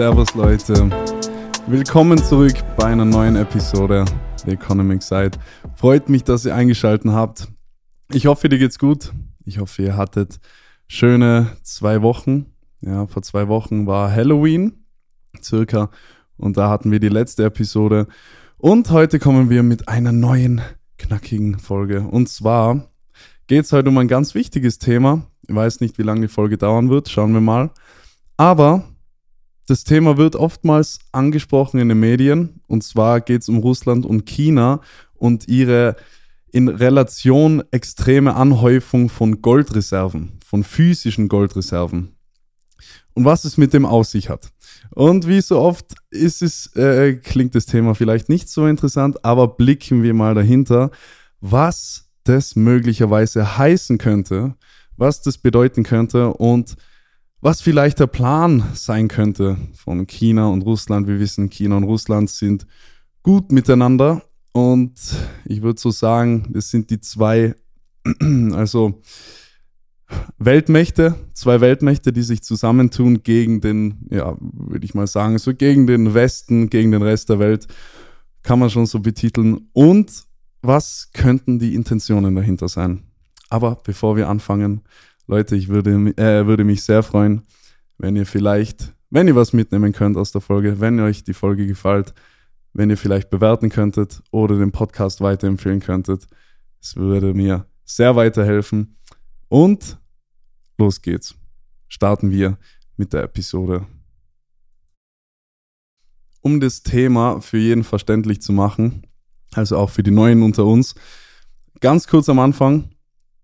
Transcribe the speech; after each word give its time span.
Servus 0.00 0.32
Leute. 0.34 0.88
Willkommen 1.66 2.16
zurück 2.16 2.54
bei 2.78 2.86
einer 2.86 3.04
neuen 3.04 3.36
Episode 3.36 4.06
der 4.46 4.54
Economic 4.54 5.02
Side. 5.02 5.32
Freut 5.76 6.08
mich, 6.08 6.24
dass 6.24 6.46
ihr 6.46 6.54
eingeschaltet 6.54 7.12
habt. 7.12 7.48
Ich 8.10 8.24
hoffe, 8.24 8.48
dir 8.48 8.58
geht's 8.58 8.78
gut. 8.78 9.12
Ich 9.44 9.58
hoffe, 9.58 9.82
ihr 9.82 9.98
hattet 9.98 10.40
schöne 10.86 11.54
zwei 11.64 12.00
Wochen. 12.00 12.46
Ja, 12.80 13.08
vor 13.08 13.20
zwei 13.20 13.48
Wochen 13.48 13.86
war 13.86 14.10
Halloween, 14.10 14.86
circa. 15.42 15.90
Und 16.38 16.56
da 16.56 16.70
hatten 16.70 16.90
wir 16.90 16.98
die 16.98 17.10
letzte 17.10 17.44
Episode. 17.44 18.06
Und 18.56 18.90
heute 18.90 19.18
kommen 19.18 19.50
wir 19.50 19.62
mit 19.62 19.86
einer 19.86 20.12
neuen, 20.12 20.62
knackigen 20.96 21.58
Folge. 21.58 22.00
Und 22.00 22.30
zwar 22.30 22.88
geht's 23.48 23.70
heute 23.70 23.90
um 23.90 23.98
ein 23.98 24.08
ganz 24.08 24.34
wichtiges 24.34 24.78
Thema. 24.78 25.26
Ich 25.46 25.54
weiß 25.54 25.80
nicht, 25.80 25.98
wie 25.98 26.04
lange 26.04 26.22
die 26.22 26.28
Folge 26.28 26.56
dauern 26.56 26.88
wird. 26.88 27.10
Schauen 27.10 27.34
wir 27.34 27.42
mal. 27.42 27.68
Aber 28.38 28.84
das 29.70 29.84
Thema 29.84 30.16
wird 30.16 30.34
oftmals 30.34 30.98
angesprochen 31.12 31.78
in 31.78 31.88
den 31.88 32.00
Medien. 32.00 32.60
Und 32.66 32.82
zwar 32.82 33.20
geht 33.20 33.42
es 33.42 33.48
um 33.48 33.58
Russland 33.58 34.04
und 34.04 34.26
China 34.26 34.80
und 35.14 35.46
ihre 35.46 35.94
in 36.50 36.66
Relation 36.66 37.62
extreme 37.70 38.34
Anhäufung 38.34 39.08
von 39.08 39.40
Goldreserven, 39.40 40.40
von 40.44 40.64
physischen 40.64 41.28
Goldreserven. 41.28 42.16
Und 43.14 43.24
was 43.24 43.44
es 43.44 43.56
mit 43.56 43.72
dem 43.72 43.86
aus 43.86 44.10
sich 44.10 44.28
hat. 44.28 44.50
Und 44.92 45.28
wie 45.28 45.40
so 45.40 45.60
oft 45.60 45.94
ist 46.10 46.42
es, 46.42 46.74
äh, 46.74 47.14
klingt 47.14 47.54
das 47.54 47.66
Thema 47.66 47.94
vielleicht 47.94 48.28
nicht 48.28 48.48
so 48.48 48.66
interessant, 48.66 49.24
aber 49.24 49.46
blicken 49.46 50.02
wir 50.02 50.14
mal 50.14 50.34
dahinter, 50.34 50.90
was 51.40 52.10
das 52.24 52.56
möglicherweise 52.56 53.56
heißen 53.56 53.98
könnte, 53.98 54.56
was 54.96 55.22
das 55.22 55.38
bedeuten 55.38 55.84
könnte 55.84 56.32
und 56.32 56.74
was 57.40 57.60
vielleicht 57.60 58.00
der 58.00 58.06
Plan 58.06 58.62
sein 58.74 59.08
könnte 59.08 59.56
von 59.74 60.06
China 60.06 60.48
und 60.48 60.62
Russland. 60.62 61.06
Wir 61.06 61.18
wissen, 61.18 61.48
China 61.50 61.76
und 61.76 61.84
Russland 61.84 62.28
sind 62.30 62.66
gut 63.22 63.52
miteinander 63.52 64.22
und 64.52 64.92
ich 65.44 65.62
würde 65.62 65.80
so 65.80 65.90
sagen, 65.90 66.48
das 66.52 66.70
sind 66.70 66.90
die 66.90 67.00
zwei, 67.00 67.54
also 68.52 69.00
Weltmächte, 70.38 71.14
zwei 71.34 71.60
Weltmächte, 71.60 72.12
die 72.12 72.22
sich 72.22 72.42
zusammentun 72.42 73.22
gegen 73.22 73.60
den, 73.60 74.06
ja, 74.10 74.36
würde 74.40 74.84
ich 74.84 74.94
mal 74.94 75.06
sagen, 75.06 75.38
so 75.38 75.54
gegen 75.54 75.86
den 75.86 76.14
Westen, 76.14 76.68
gegen 76.68 76.90
den 76.90 77.02
Rest 77.02 77.28
der 77.28 77.38
Welt, 77.38 77.68
kann 78.42 78.58
man 78.58 78.70
schon 78.70 78.86
so 78.86 79.00
betiteln. 79.00 79.68
Und 79.72 80.24
was 80.62 81.10
könnten 81.12 81.58
die 81.58 81.74
Intentionen 81.74 82.34
dahinter 82.34 82.68
sein? 82.68 83.04
Aber 83.48 83.78
bevor 83.84 84.16
wir 84.16 84.28
anfangen, 84.28 84.82
Leute, 85.26 85.56
ich 85.56 85.68
würde, 85.68 85.90
äh, 86.16 86.46
würde 86.46 86.64
mich 86.64 86.82
sehr 86.82 87.02
freuen, 87.02 87.42
wenn 87.98 88.16
ihr 88.16 88.26
vielleicht, 88.26 88.94
wenn 89.10 89.28
ihr 89.28 89.36
was 89.36 89.52
mitnehmen 89.52 89.92
könnt 89.92 90.16
aus 90.16 90.32
der 90.32 90.40
Folge, 90.40 90.80
wenn 90.80 91.00
euch 91.00 91.24
die 91.24 91.34
Folge 91.34 91.66
gefällt, 91.66 92.14
wenn 92.72 92.90
ihr 92.90 92.96
vielleicht 92.96 93.30
bewerten 93.30 93.68
könntet 93.68 94.22
oder 94.30 94.58
den 94.58 94.72
Podcast 94.72 95.20
weiterempfehlen 95.20 95.80
könntet. 95.80 96.26
Es 96.80 96.96
würde 96.96 97.34
mir 97.34 97.66
sehr 97.84 98.16
weiterhelfen. 98.16 98.96
Und 99.48 99.98
los 100.78 101.02
geht's. 101.02 101.34
Starten 101.88 102.30
wir 102.30 102.58
mit 102.96 103.12
der 103.12 103.24
Episode. 103.24 103.86
Um 106.40 106.60
das 106.60 106.82
Thema 106.82 107.40
für 107.40 107.58
jeden 107.58 107.84
verständlich 107.84 108.40
zu 108.40 108.52
machen, 108.52 109.06
also 109.52 109.76
auch 109.76 109.90
für 109.90 110.02
die 110.02 110.10
Neuen 110.10 110.42
unter 110.42 110.64
uns, 110.64 110.94
ganz 111.80 112.06
kurz 112.06 112.28
am 112.28 112.38
Anfang, 112.38 112.90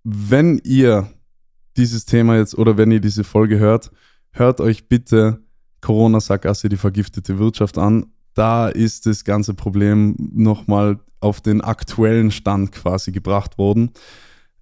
wenn 0.05 0.61
ihr 0.65 1.11
dieses 1.77 2.05
Thema 2.05 2.37
jetzt 2.37 2.57
oder 2.57 2.77
wenn 2.77 2.91
ihr 2.91 3.01
diese 3.01 3.25
Folge 3.25 3.59
hört, 3.59 3.91
hört 4.33 4.61
euch 4.61 4.89
bitte 4.89 5.41
Corona-Sackgasse, 5.81 6.69
die 6.69 6.77
vergiftete 6.77 7.39
Wirtschaft 7.39 7.79
an. 7.79 8.07
Da 8.35 8.69
ist 8.69 9.07
das 9.07 9.25
ganze 9.25 9.55
Problem 9.55 10.15
nochmal 10.19 10.99
auf 11.21 11.41
den 11.41 11.61
aktuellen 11.61 12.31
Stand 12.31 12.73
quasi 12.73 13.13
gebracht 13.13 13.59
worden. 13.59 13.91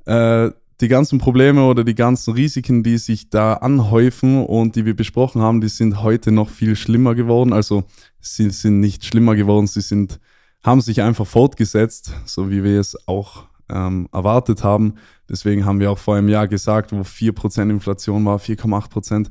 Äh, 0.06 0.50
die 0.80 0.88
ganzen 0.88 1.18
Probleme 1.18 1.64
oder 1.64 1.84
die 1.84 1.94
ganzen 1.94 2.34
Risiken, 2.34 2.82
die 2.82 2.98
sich 2.98 3.30
da 3.30 3.54
anhäufen 3.54 4.44
und 4.44 4.76
die 4.76 4.84
wir 4.84 4.94
besprochen 4.94 5.40
haben, 5.40 5.60
die 5.60 5.68
sind 5.68 6.02
heute 6.02 6.32
noch 6.32 6.50
viel 6.50 6.76
schlimmer 6.76 7.14
geworden. 7.14 7.52
Also 7.52 7.84
sie 8.20 8.50
sind 8.50 8.80
nicht 8.80 9.04
schlimmer 9.04 9.36
geworden, 9.36 9.66
sie 9.66 9.80
sind, 9.80 10.20
haben 10.62 10.80
sich 10.80 11.02
einfach 11.02 11.26
fortgesetzt, 11.26 12.12
so 12.24 12.50
wie 12.50 12.64
wir 12.64 12.80
es 12.80 12.96
auch 13.06 13.44
ähm, 13.68 14.08
erwartet 14.12 14.64
haben. 14.64 14.94
Deswegen 15.28 15.64
haben 15.64 15.80
wir 15.80 15.90
auch 15.90 15.98
vor 15.98 16.16
einem 16.16 16.28
Jahr 16.28 16.48
gesagt, 16.48 16.92
wo 16.92 17.00
4% 17.00 17.70
Inflation 17.70 18.24
war, 18.24 18.38
4,8%, 18.38 19.28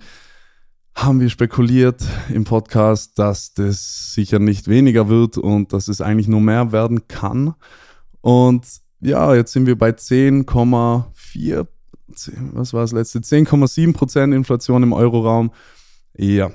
haben 0.95 1.19
wir 1.19 1.29
spekuliert 1.29 2.03
im 2.29 2.43
Podcast, 2.43 3.17
dass 3.17 3.53
das 3.53 4.13
sicher 4.13 4.39
nicht 4.39 4.67
weniger 4.67 5.09
wird 5.09 5.37
und 5.37 5.73
dass 5.73 5.87
es 5.87 6.01
eigentlich 6.01 6.27
nur 6.27 6.41
mehr 6.41 6.71
werden 6.71 7.07
kann. 7.07 7.55
Und 8.21 8.65
ja, 8.99 9.35
jetzt 9.35 9.53
sind 9.53 9.65
wir 9.65 9.77
bei 9.77 9.89
10,4, 9.89 11.67
was 12.53 12.73
war 12.73 12.81
das 12.81 12.91
letzte? 12.91 13.19
10,7% 13.19 14.35
Inflation 14.35 14.83
im 14.83 14.93
Euroraum. 14.93 15.51
Ja, 16.15 16.51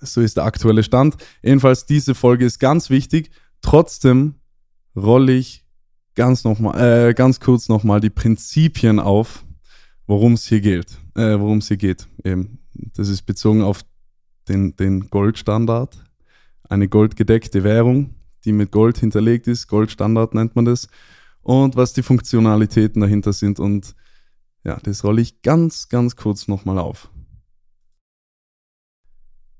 so 0.00 0.20
ist 0.20 0.36
der 0.36 0.44
aktuelle 0.44 0.82
Stand. 0.82 1.16
Jedenfalls, 1.42 1.84
diese 1.84 2.14
Folge 2.14 2.44
ist 2.44 2.60
ganz 2.60 2.90
wichtig. 2.90 3.30
Trotzdem 3.60 4.36
rolle 4.94 5.32
ich 5.32 5.66
ganz 6.18 6.42
noch 6.42 6.58
mal, 6.58 6.76
äh, 6.80 7.14
ganz 7.14 7.38
kurz 7.38 7.68
nochmal 7.68 8.00
die 8.00 8.10
Prinzipien 8.10 8.98
auf, 8.98 9.44
worum 10.08 10.32
es 10.32 10.46
hier 10.46 10.60
geht. 10.60 10.98
Äh, 11.14 11.38
worum 11.38 11.58
es 11.58 11.68
hier 11.68 11.76
geht. 11.76 12.08
Eben, 12.24 12.58
das 12.74 13.08
ist 13.08 13.22
bezogen 13.22 13.62
auf 13.62 13.82
den, 14.48 14.74
den 14.74 15.10
Goldstandard, 15.10 15.96
eine 16.68 16.88
goldgedeckte 16.88 17.62
Währung, 17.62 18.16
die 18.44 18.52
mit 18.52 18.72
Gold 18.72 18.98
hinterlegt 18.98 19.46
ist. 19.46 19.68
Goldstandard 19.68 20.34
nennt 20.34 20.56
man 20.56 20.64
das. 20.64 20.88
Und 21.42 21.76
was 21.76 21.92
die 21.92 22.02
Funktionalitäten 22.02 23.00
dahinter 23.00 23.32
sind. 23.32 23.60
Und 23.60 23.94
ja, 24.64 24.76
das 24.82 25.04
rolle 25.04 25.22
ich 25.22 25.40
ganz, 25.42 25.88
ganz 25.88 26.16
kurz 26.16 26.48
nochmal 26.48 26.78
auf. 26.78 27.10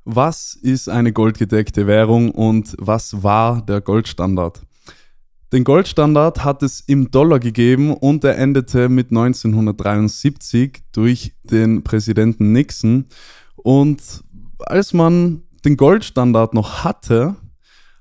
Was 0.05 0.55
ist 0.55 0.89
eine 0.89 1.13
goldgedeckte 1.13 1.87
Währung 1.87 2.33
und 2.33 2.75
was 2.81 3.23
war 3.23 3.65
der 3.65 3.81
Goldstandard? 3.81 4.63
Den 5.51 5.65
Goldstandard 5.65 6.45
hat 6.45 6.63
es 6.63 6.81
im 6.81 7.11
Dollar 7.11 7.39
gegeben 7.39 7.95
und 7.95 8.23
er 8.23 8.37
endete 8.37 8.91
mit 8.91 9.09
1973 9.11 10.83
durch 10.93 11.33
den 11.43 11.83
Präsidenten 11.83 12.53
Nixon. 12.53 13.07
Und 13.57 14.25
als 14.59 14.93
man 14.93 15.45
den 15.65 15.79
Goldstandard 15.79 16.53
noch 16.53 16.85
hatte, 16.85 17.37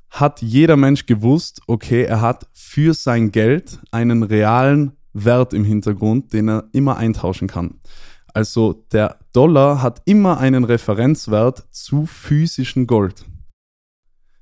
hat 0.10 0.42
jeder 0.42 0.76
Mensch 0.76 1.06
gewusst, 1.06 1.62
okay, 1.68 2.04
er 2.04 2.20
hat 2.20 2.48
für 2.52 2.94
sein 2.94 3.32
Geld 3.32 3.80
einen 3.92 4.24
realen 4.24 4.92
Wert 5.14 5.54
im 5.54 5.64
Hintergrund, 5.64 6.34
den 6.34 6.50
er 6.50 6.66
immer 6.74 6.98
eintauschen 6.98 7.48
kann. 7.48 7.80
Also 8.34 8.84
der 8.92 9.20
Dollar 9.32 9.82
hat 9.82 10.02
immer 10.04 10.38
einen 10.38 10.66
Referenzwert 10.66 11.66
zu 11.72 12.06
physischem 12.06 12.88
Gold. 12.88 13.26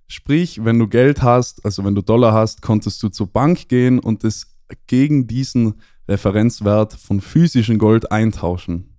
Sprich, 0.07 0.63
wenn 0.63 0.77
du 0.77 0.87
Geld 0.87 1.23
hast, 1.23 1.65
also 1.65 1.83
wenn 1.83 1.95
du 1.95 2.01
Dollar 2.01 2.33
hast, 2.33 2.61
konntest 2.61 3.01
du 3.01 3.09
zur 3.09 3.27
Bank 3.27 3.67
gehen 3.67 3.99
und 3.99 4.23
es 4.23 4.55
gegen 4.87 5.27
diesen 5.27 5.81
Referenzwert 6.07 6.93
von 6.93 7.21
physischem 7.21 7.79
Gold 7.79 8.11
eintauschen. 8.11 8.95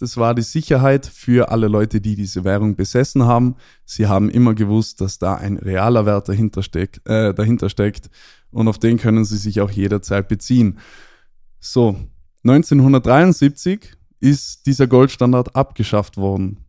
Das 0.00 0.16
war 0.16 0.34
die 0.34 0.42
Sicherheit 0.42 1.06
für 1.06 1.50
alle 1.50 1.66
Leute, 1.66 2.00
die 2.00 2.14
diese 2.14 2.44
Währung 2.44 2.76
besessen 2.76 3.24
haben. 3.24 3.56
Sie 3.84 4.06
haben 4.06 4.30
immer 4.30 4.54
gewusst, 4.54 5.00
dass 5.00 5.18
da 5.18 5.34
ein 5.34 5.56
realer 5.56 6.06
Wert 6.06 6.28
dahinter, 6.28 6.62
steck, 6.62 7.00
äh, 7.04 7.34
dahinter 7.34 7.68
steckt 7.68 8.08
und 8.52 8.68
auf 8.68 8.78
den 8.78 8.98
können 8.98 9.24
sie 9.24 9.38
sich 9.38 9.60
auch 9.60 9.70
jederzeit 9.70 10.28
beziehen. 10.28 10.78
So, 11.58 11.96
1973 12.44 13.96
ist 14.20 14.66
dieser 14.66 14.86
Goldstandard 14.86 15.56
abgeschafft 15.56 16.16
worden. 16.16 16.64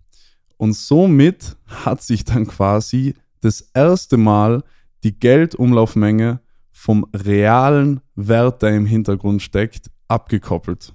Und 0.59 0.73
somit 0.73 1.55
hat 1.67 2.03
sich 2.03 2.25
dann 2.25 2.45
quasi 2.45 3.15
das 3.39 3.61
erste 3.73 4.17
Mal 4.17 4.61
die 5.05 5.17
Geldumlaufmenge 5.17 6.41
vom 6.69 7.05
realen 7.15 8.01
Wert, 8.15 8.61
der 8.61 8.75
im 8.75 8.85
Hintergrund 8.85 9.41
steckt, 9.41 9.89
abgekoppelt. 10.09 10.93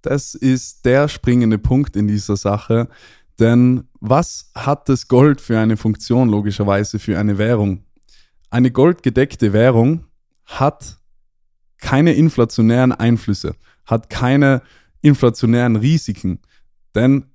Das 0.00 0.34
ist 0.34 0.86
der 0.86 1.08
springende 1.08 1.58
Punkt 1.58 1.94
in 1.94 2.08
dieser 2.08 2.38
Sache, 2.38 2.88
denn 3.38 3.84
was 4.00 4.50
hat 4.54 4.88
das 4.88 5.08
Gold 5.08 5.42
für 5.42 5.58
eine 5.58 5.76
Funktion 5.76 6.30
logischerweise 6.30 6.98
für 6.98 7.18
eine 7.18 7.36
Währung? 7.36 7.84
Eine 8.48 8.70
goldgedeckte 8.70 9.52
Währung 9.52 10.06
hat 10.46 10.98
keine 11.78 12.14
inflationären 12.14 12.92
Einflüsse, 12.92 13.56
hat 13.84 14.08
keine 14.08 14.62
inflationären 15.02 15.76
Risiken, 15.76 16.40
denn 16.94 17.26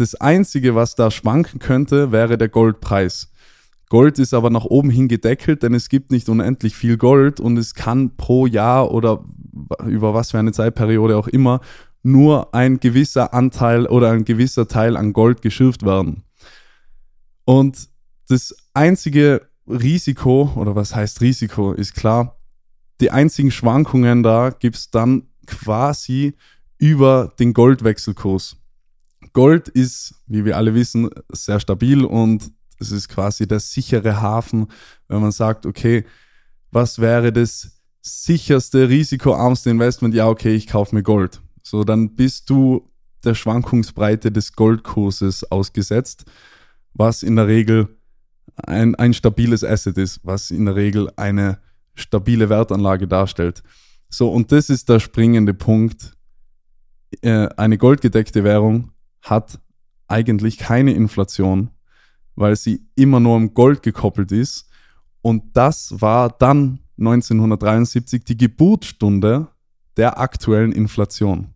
das 0.00 0.14
Einzige, 0.14 0.74
was 0.74 0.94
da 0.94 1.10
schwanken 1.10 1.58
könnte, 1.58 2.10
wäre 2.10 2.38
der 2.38 2.48
Goldpreis. 2.48 3.30
Gold 3.90 4.18
ist 4.18 4.32
aber 4.32 4.50
nach 4.50 4.64
oben 4.64 4.88
hin 4.88 5.08
gedeckelt, 5.08 5.62
denn 5.62 5.74
es 5.74 5.88
gibt 5.88 6.10
nicht 6.10 6.28
unendlich 6.28 6.74
viel 6.74 6.96
Gold 6.96 7.40
und 7.40 7.58
es 7.58 7.74
kann 7.74 8.16
pro 8.16 8.46
Jahr 8.46 8.92
oder 8.92 9.24
über 9.84 10.14
was 10.14 10.30
für 10.30 10.38
eine 10.38 10.52
Zeitperiode 10.52 11.16
auch 11.16 11.28
immer 11.28 11.60
nur 12.02 12.54
ein 12.54 12.80
gewisser 12.80 13.34
Anteil 13.34 13.86
oder 13.86 14.12
ein 14.12 14.24
gewisser 14.24 14.68
Teil 14.68 14.96
an 14.96 15.12
Gold 15.12 15.42
geschürft 15.42 15.84
werden. 15.84 16.22
Und 17.44 17.88
das 18.28 18.54
einzige 18.74 19.48
Risiko, 19.66 20.52
oder 20.54 20.76
was 20.76 20.94
heißt 20.94 21.20
Risiko, 21.20 21.72
ist 21.72 21.94
klar, 21.94 22.38
die 23.00 23.10
einzigen 23.10 23.50
Schwankungen 23.50 24.22
da 24.22 24.50
gibt 24.50 24.76
es 24.76 24.90
dann 24.90 25.24
quasi 25.46 26.36
über 26.78 27.32
den 27.38 27.52
Goldwechselkurs. 27.52 28.59
Gold 29.32 29.68
ist, 29.68 30.14
wie 30.26 30.44
wir 30.44 30.56
alle 30.56 30.74
wissen, 30.74 31.10
sehr 31.30 31.60
stabil 31.60 32.04
und 32.04 32.50
es 32.78 32.90
ist 32.92 33.08
quasi 33.08 33.46
der 33.46 33.60
sichere 33.60 34.20
Hafen, 34.20 34.66
wenn 35.08 35.20
man 35.20 35.32
sagt, 35.32 35.66
okay, 35.66 36.04
was 36.72 36.98
wäre 36.98 37.32
das 37.32 37.82
sicherste, 38.00 38.88
risikoarmste 38.88 39.70
Investment? 39.70 40.14
Ja, 40.14 40.28
okay, 40.28 40.54
ich 40.54 40.66
kaufe 40.66 40.94
mir 40.94 41.02
Gold. 41.02 41.40
So, 41.62 41.84
dann 41.84 42.14
bist 42.14 42.48
du 42.48 42.88
der 43.24 43.34
Schwankungsbreite 43.34 44.32
des 44.32 44.54
Goldkurses 44.54 45.50
ausgesetzt, 45.50 46.24
was 46.94 47.22
in 47.22 47.36
der 47.36 47.46
Regel 47.46 47.88
ein, 48.56 48.94
ein 48.94 49.14
stabiles 49.14 49.62
Asset 49.62 49.98
ist, 49.98 50.20
was 50.22 50.50
in 50.50 50.64
der 50.64 50.76
Regel 50.76 51.10
eine 51.16 51.58
stabile 51.94 52.48
Wertanlage 52.48 53.06
darstellt. 53.06 53.62
So, 54.08 54.32
und 54.32 54.52
das 54.52 54.70
ist 54.70 54.88
der 54.88 55.00
springende 55.00 55.54
Punkt. 55.54 56.16
Äh, 57.20 57.48
eine 57.56 57.76
goldgedeckte 57.76 58.44
Währung 58.44 58.92
hat 59.22 59.60
eigentlich 60.08 60.58
keine 60.58 60.92
Inflation, 60.92 61.70
weil 62.34 62.56
sie 62.56 62.86
immer 62.94 63.20
nur 63.20 63.36
am 63.36 63.54
Gold 63.54 63.82
gekoppelt 63.82 64.32
ist. 64.32 64.68
Und 65.22 65.56
das 65.56 66.00
war 66.00 66.30
dann 66.30 66.80
1973 66.98 68.24
die 68.24 68.36
Geburtsstunde 68.36 69.48
der 69.96 70.18
aktuellen 70.18 70.72
Inflation. 70.72 71.54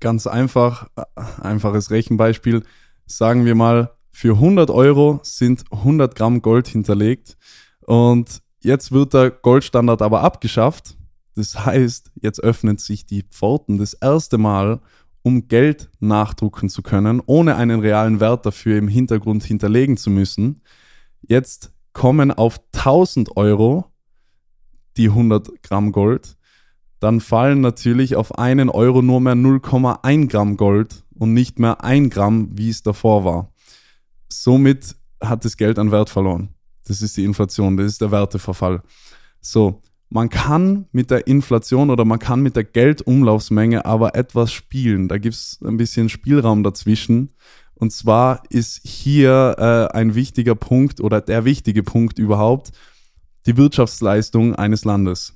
Ganz 0.00 0.26
einfach, 0.26 0.88
äh, 0.96 1.04
einfaches 1.40 1.90
Rechenbeispiel. 1.90 2.62
Sagen 3.06 3.44
wir 3.44 3.54
mal, 3.54 3.96
für 4.10 4.34
100 4.34 4.70
Euro 4.70 5.20
sind 5.22 5.64
100 5.70 6.14
Gramm 6.14 6.42
Gold 6.42 6.68
hinterlegt 6.68 7.36
und 7.80 8.42
jetzt 8.60 8.90
wird 8.90 9.14
der 9.14 9.30
Goldstandard 9.30 10.02
aber 10.02 10.22
abgeschafft. 10.22 10.96
Das 11.34 11.66
heißt, 11.66 12.12
jetzt 12.22 12.42
öffnen 12.42 12.78
sich 12.78 13.04
die 13.04 13.22
Pforten 13.22 13.76
das 13.76 13.92
erste 13.92 14.38
Mal, 14.38 14.80
um 15.26 15.48
Geld 15.48 15.90
nachdrucken 15.98 16.68
zu 16.68 16.82
können, 16.82 17.20
ohne 17.26 17.56
einen 17.56 17.80
realen 17.80 18.20
Wert 18.20 18.46
dafür 18.46 18.78
im 18.78 18.86
Hintergrund 18.86 19.42
hinterlegen 19.42 19.96
zu 19.96 20.10
müssen. 20.10 20.62
Jetzt 21.22 21.72
kommen 21.92 22.30
auf 22.30 22.60
1000 22.74 23.36
Euro 23.36 23.86
die 24.96 25.08
100 25.08 25.62
Gramm 25.62 25.90
Gold. 25.90 26.36
Dann 27.00 27.20
fallen 27.20 27.60
natürlich 27.60 28.14
auf 28.14 28.38
einen 28.38 28.70
Euro 28.70 29.02
nur 29.02 29.20
mehr 29.20 29.34
0,1 29.34 30.28
Gramm 30.28 30.56
Gold 30.56 31.04
und 31.14 31.34
nicht 31.34 31.58
mehr 31.58 31.82
1 31.82 32.14
Gramm, 32.14 32.50
wie 32.52 32.70
es 32.70 32.82
davor 32.82 33.24
war 33.24 33.50
somit 34.28 34.96
hat 35.20 35.44
das 35.44 35.56
Geld 35.56 35.78
an 35.78 35.90
Wert 35.90 36.10
verloren. 36.10 36.50
Das 36.86 37.02
ist 37.02 37.16
die 37.16 37.24
Inflation, 37.24 37.76
das 37.76 37.86
ist 37.86 38.00
der 38.00 38.10
Werteverfall. 38.10 38.82
So, 39.40 39.82
man 40.08 40.28
kann 40.28 40.86
mit 40.92 41.10
der 41.10 41.26
Inflation 41.26 41.90
oder 41.90 42.04
man 42.04 42.18
kann 42.18 42.40
mit 42.40 42.56
der 42.56 42.64
Geldumlaufsmenge 42.64 43.84
aber 43.84 44.14
etwas 44.14 44.52
spielen. 44.52 45.08
Da 45.08 45.18
gibt 45.18 45.34
es 45.34 45.58
ein 45.64 45.76
bisschen 45.76 46.08
Spielraum 46.08 46.62
dazwischen. 46.62 47.30
Und 47.74 47.92
zwar 47.92 48.42
ist 48.48 48.80
hier 48.84 49.56
äh, 49.58 49.96
ein 49.96 50.14
wichtiger 50.14 50.54
Punkt 50.54 51.00
oder 51.00 51.20
der 51.20 51.44
wichtige 51.44 51.82
Punkt 51.82 52.18
überhaupt 52.18 52.72
die 53.46 53.56
Wirtschaftsleistung 53.56 54.54
eines 54.54 54.84
Landes. 54.84 55.34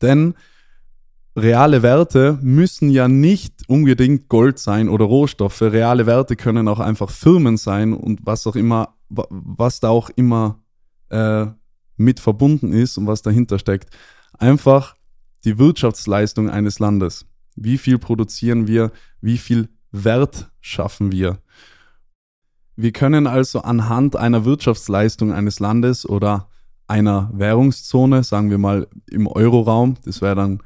Denn 0.00 0.34
reale 1.36 1.82
Werte 1.82 2.38
müssen 2.42 2.90
ja 2.90 3.08
nicht 3.08 3.68
unbedingt 3.68 4.28
Gold 4.28 4.58
sein 4.58 4.88
oder 4.88 5.04
Rohstoffe. 5.04 5.62
Reale 5.62 6.06
Werte 6.06 6.36
können 6.36 6.68
auch 6.68 6.80
einfach 6.80 7.10
Firmen 7.10 7.56
sein 7.56 7.92
und 7.92 8.20
was 8.24 8.46
auch 8.46 8.56
immer, 8.56 8.94
was 9.08 9.80
da 9.80 9.90
auch 9.90 10.10
immer 10.10 10.60
äh, 11.10 11.46
mit 12.00 12.18
verbunden 12.18 12.72
ist 12.72 12.98
und 12.98 13.06
was 13.06 13.22
dahinter 13.22 13.58
steckt. 13.58 13.90
Einfach 14.38 14.96
die 15.44 15.58
Wirtschaftsleistung 15.58 16.50
eines 16.50 16.78
Landes. 16.78 17.26
Wie 17.56 17.78
viel 17.78 17.98
produzieren 17.98 18.66
wir? 18.66 18.90
Wie 19.20 19.38
viel 19.38 19.68
Wert 19.92 20.50
schaffen 20.60 21.12
wir? 21.12 21.38
Wir 22.76 22.92
können 22.92 23.26
also 23.26 23.60
anhand 23.60 24.16
einer 24.16 24.44
Wirtschaftsleistung 24.44 25.32
eines 25.32 25.60
Landes 25.60 26.08
oder 26.08 26.48
einer 26.86 27.30
Währungszone, 27.34 28.24
sagen 28.24 28.50
wir 28.50 28.58
mal 28.58 28.88
im 29.10 29.26
Euroraum, 29.26 29.96
das 30.04 30.22
wäre 30.22 30.34
dann 30.34 30.62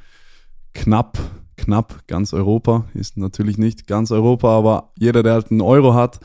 knapp, 0.72 1.18
knapp 1.56 2.06
ganz 2.06 2.32
Europa, 2.32 2.86
ist 2.94 3.16
natürlich 3.16 3.58
nicht 3.58 3.86
ganz 3.86 4.10
Europa, 4.10 4.56
aber 4.56 4.92
jeder, 4.96 5.22
der 5.22 5.34
halt 5.34 5.50
einen 5.50 5.60
Euro 5.60 5.94
hat, 5.94 6.20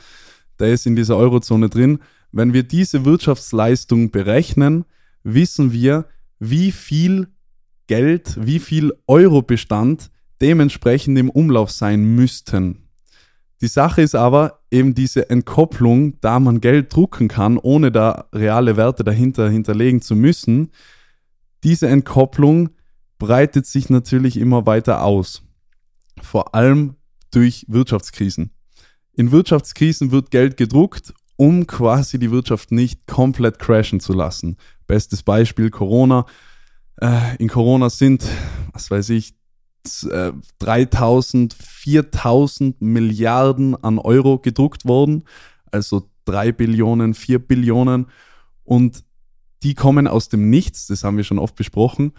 der 0.60 0.72
ist 0.72 0.86
in 0.86 0.94
dieser 0.94 1.16
Eurozone 1.16 1.68
drin. 1.68 1.98
Wenn 2.32 2.52
wir 2.52 2.62
diese 2.62 3.04
Wirtschaftsleistung 3.04 4.10
berechnen, 4.10 4.84
wissen 5.22 5.72
wir, 5.72 6.06
wie 6.38 6.72
viel 6.72 7.28
Geld, 7.86 8.38
wie 8.40 8.58
viel 8.58 8.92
Eurobestand 9.06 10.10
dementsprechend 10.40 11.18
im 11.18 11.30
Umlauf 11.30 11.70
sein 11.70 12.14
müssten. 12.14 12.88
Die 13.60 13.68
Sache 13.68 14.00
ist 14.00 14.14
aber 14.14 14.60
eben 14.70 14.94
diese 14.94 15.28
Entkopplung, 15.28 16.18
da 16.20 16.40
man 16.40 16.60
Geld 16.60 16.94
drucken 16.94 17.28
kann, 17.28 17.58
ohne 17.58 17.92
da 17.92 18.28
reale 18.32 18.76
Werte 18.76 19.04
dahinter 19.04 19.50
hinterlegen 19.50 20.00
zu 20.00 20.16
müssen. 20.16 20.70
Diese 21.62 21.88
Entkopplung 21.88 22.70
breitet 23.18 23.66
sich 23.66 23.90
natürlich 23.90 24.38
immer 24.38 24.64
weiter 24.64 25.02
aus. 25.02 25.42
Vor 26.22 26.54
allem 26.54 26.96
durch 27.30 27.66
Wirtschaftskrisen. 27.68 28.50
In 29.12 29.30
Wirtschaftskrisen 29.30 30.10
wird 30.10 30.30
Geld 30.30 30.56
gedruckt, 30.56 31.12
um 31.40 31.66
quasi 31.66 32.18
die 32.18 32.30
Wirtschaft 32.30 32.70
nicht 32.70 33.06
komplett 33.06 33.58
crashen 33.58 33.98
zu 33.98 34.12
lassen. 34.12 34.58
Bestes 34.86 35.22
Beispiel 35.22 35.70
Corona. 35.70 36.26
Äh, 37.00 37.36
in 37.38 37.48
Corona 37.48 37.88
sind, 37.88 38.26
was 38.74 38.90
weiß 38.90 39.08
ich, 39.08 39.32
3000, 40.58 41.54
4000 41.54 42.82
Milliarden 42.82 43.74
an 43.82 43.98
Euro 43.98 44.38
gedruckt 44.38 44.84
worden. 44.84 45.24
Also 45.70 46.10
3 46.26 46.52
Billionen, 46.52 47.14
4 47.14 47.38
Billionen. 47.38 48.08
Und 48.62 49.02
die 49.62 49.72
kommen 49.72 50.06
aus 50.06 50.28
dem 50.28 50.50
Nichts, 50.50 50.88
das 50.88 51.04
haben 51.04 51.16
wir 51.16 51.24
schon 51.24 51.38
oft 51.38 51.54
besprochen. 51.54 52.12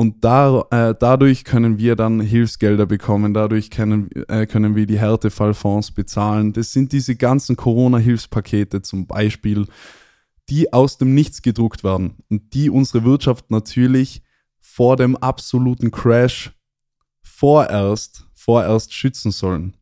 Und 0.00 0.24
da, 0.24 0.64
äh, 0.70 0.94
dadurch 0.96 1.42
können 1.42 1.78
wir 1.78 1.96
dann 1.96 2.20
Hilfsgelder 2.20 2.86
bekommen, 2.86 3.34
dadurch 3.34 3.68
können, 3.68 4.08
äh, 4.28 4.46
können 4.46 4.76
wir 4.76 4.86
die 4.86 5.00
Härtefallfonds 5.00 5.90
bezahlen. 5.90 6.52
Das 6.52 6.70
sind 6.70 6.92
diese 6.92 7.16
ganzen 7.16 7.56
Corona-Hilfspakete 7.56 8.80
zum 8.82 9.08
Beispiel, 9.08 9.66
die 10.50 10.72
aus 10.72 10.98
dem 10.98 11.14
Nichts 11.14 11.42
gedruckt 11.42 11.82
werden 11.82 12.14
und 12.30 12.54
die 12.54 12.70
unsere 12.70 13.02
Wirtschaft 13.02 13.50
natürlich 13.50 14.22
vor 14.60 14.96
dem 14.96 15.16
absoluten 15.16 15.90
Crash 15.90 16.52
vorerst, 17.20 18.24
vorerst 18.34 18.94
schützen 18.94 19.32
sollen. 19.32 19.74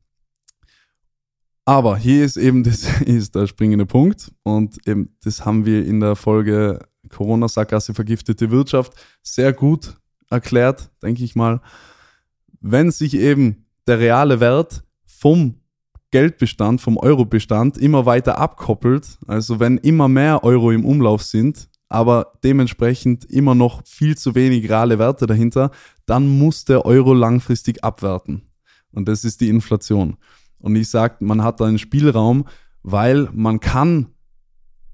Aber 1.67 1.99
hier 1.99 2.25
ist 2.25 2.39
eben 2.39 2.65
das 2.65 2.87
ist 3.03 3.35
der 3.35 3.47
springende 3.47 3.85
Punkt 3.85 4.33
und 4.45 4.79
eben 4.89 5.15
das 5.23 5.45
haben 5.45 5.67
wir 5.67 5.85
in 5.85 6.01
der 6.01 6.17
Folge 6.17 6.89
Corona-Sackgasse 7.11 7.93
vergiftete 7.93 8.51
Wirtschaft 8.51 8.95
sehr 9.23 9.53
gut 9.53 9.99
erklärt, 10.31 10.91
denke 11.03 11.25
ich 11.25 11.37
mal, 11.37 11.61
wenn 12.61 12.91
sich 12.91 13.15
eben 13.15 13.67
der 13.87 13.99
reale 13.99 14.41
Wert 14.41 14.85
vom 15.05 15.61
Geldbestand, 16.11 16.81
vom 16.81 16.97
Eurobestand 16.97 17.79
immer 17.79 18.07
weiter 18.07 18.39
abkoppelt, 18.39 19.19
also 19.27 19.61
wenn 19.61 19.79
immer 19.79 20.09
mehr 20.09 20.45
Euro 20.45 20.71
im 20.71 20.85
Umlauf 20.85 21.23
sind, 21.23 21.69
aber 21.89 22.33
dementsprechend 22.43 23.25
immer 23.27 23.55
noch 23.55 23.87
viel 23.87 24.17
zu 24.17 24.35
wenig 24.35 24.69
reale 24.69 24.99
Werte 24.99 25.27
dahinter, 25.27 25.71
dann 26.05 26.27
muss 26.27 26.65
der 26.65 26.85
Euro 26.85 27.15
langfristig 27.15 27.85
abwerten. 27.85 28.43
Und 28.93 29.09
das 29.09 29.25
ist 29.25 29.41
die 29.41 29.49
Inflation. 29.49 30.17
Und 30.59 30.75
ich 30.77 30.89
sage, 30.89 31.17
man 31.21 31.43
hat 31.43 31.61
da 31.61 31.67
einen 31.67 31.79
Spielraum, 31.79 32.47
weil 32.83 33.29
man 33.33 33.61
kann, 33.61 34.09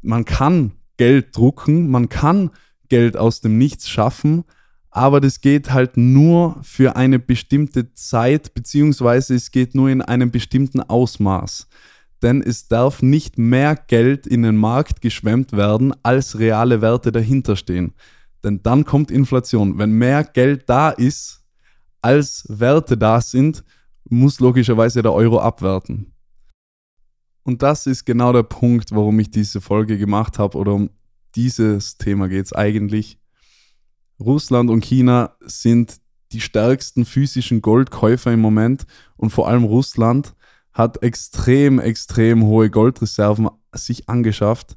man 0.02 0.24
kann 0.24 0.72
Geld 0.96 1.36
drucken, 1.36 1.90
man 1.90 2.08
kann 2.08 2.50
Geld 2.88 3.16
aus 3.16 3.40
dem 3.40 3.58
Nichts 3.58 3.88
schaffen, 3.88 4.44
aber 4.94 5.22
das 5.22 5.40
geht 5.40 5.72
halt 5.72 5.96
nur 5.96 6.60
für 6.62 6.96
eine 6.96 7.18
bestimmte 7.18 7.94
Zeit, 7.94 8.52
beziehungsweise 8.52 9.34
es 9.34 9.50
geht 9.50 9.74
nur 9.74 9.88
in 9.88 10.02
einem 10.02 10.30
bestimmten 10.30 10.82
Ausmaß. 10.82 11.66
Denn 12.20 12.42
es 12.42 12.68
darf 12.68 13.00
nicht 13.00 13.38
mehr 13.38 13.74
Geld 13.74 14.26
in 14.26 14.42
den 14.42 14.56
Markt 14.56 15.00
geschwemmt 15.00 15.52
werden, 15.52 15.94
als 16.02 16.38
reale 16.38 16.82
Werte 16.82 17.10
dahinter 17.10 17.56
stehen. 17.56 17.94
Denn 18.44 18.62
dann 18.62 18.84
kommt 18.84 19.10
Inflation. 19.10 19.78
Wenn 19.78 19.92
mehr 19.92 20.24
Geld 20.24 20.68
da 20.68 20.90
ist, 20.90 21.42
als 22.02 22.44
Werte 22.48 22.98
da 22.98 23.22
sind, 23.22 23.64
muss 24.08 24.40
logischerweise 24.40 25.00
der 25.00 25.14
Euro 25.14 25.40
abwerten. 25.40 26.12
Und 27.44 27.62
das 27.62 27.86
ist 27.86 28.04
genau 28.04 28.32
der 28.34 28.42
Punkt, 28.42 28.94
warum 28.94 29.18
ich 29.18 29.30
diese 29.30 29.62
Folge 29.62 29.96
gemacht 29.96 30.38
habe 30.38 30.58
oder 30.58 30.74
um 30.74 30.90
dieses 31.34 31.96
Thema 31.96 32.28
geht 32.28 32.44
es 32.44 32.52
eigentlich. 32.52 33.21
Russland 34.24 34.70
und 34.70 34.84
China 34.84 35.36
sind 35.40 36.00
die 36.32 36.40
stärksten 36.40 37.04
physischen 37.04 37.60
Goldkäufer 37.60 38.32
im 38.32 38.40
Moment 38.40 38.86
und 39.16 39.30
vor 39.30 39.48
allem 39.48 39.64
Russland 39.64 40.34
hat 40.72 41.02
extrem, 41.02 41.78
extrem 41.78 42.44
hohe 42.44 42.70
Goldreserven 42.70 43.50
sich 43.74 44.08
angeschafft 44.08 44.74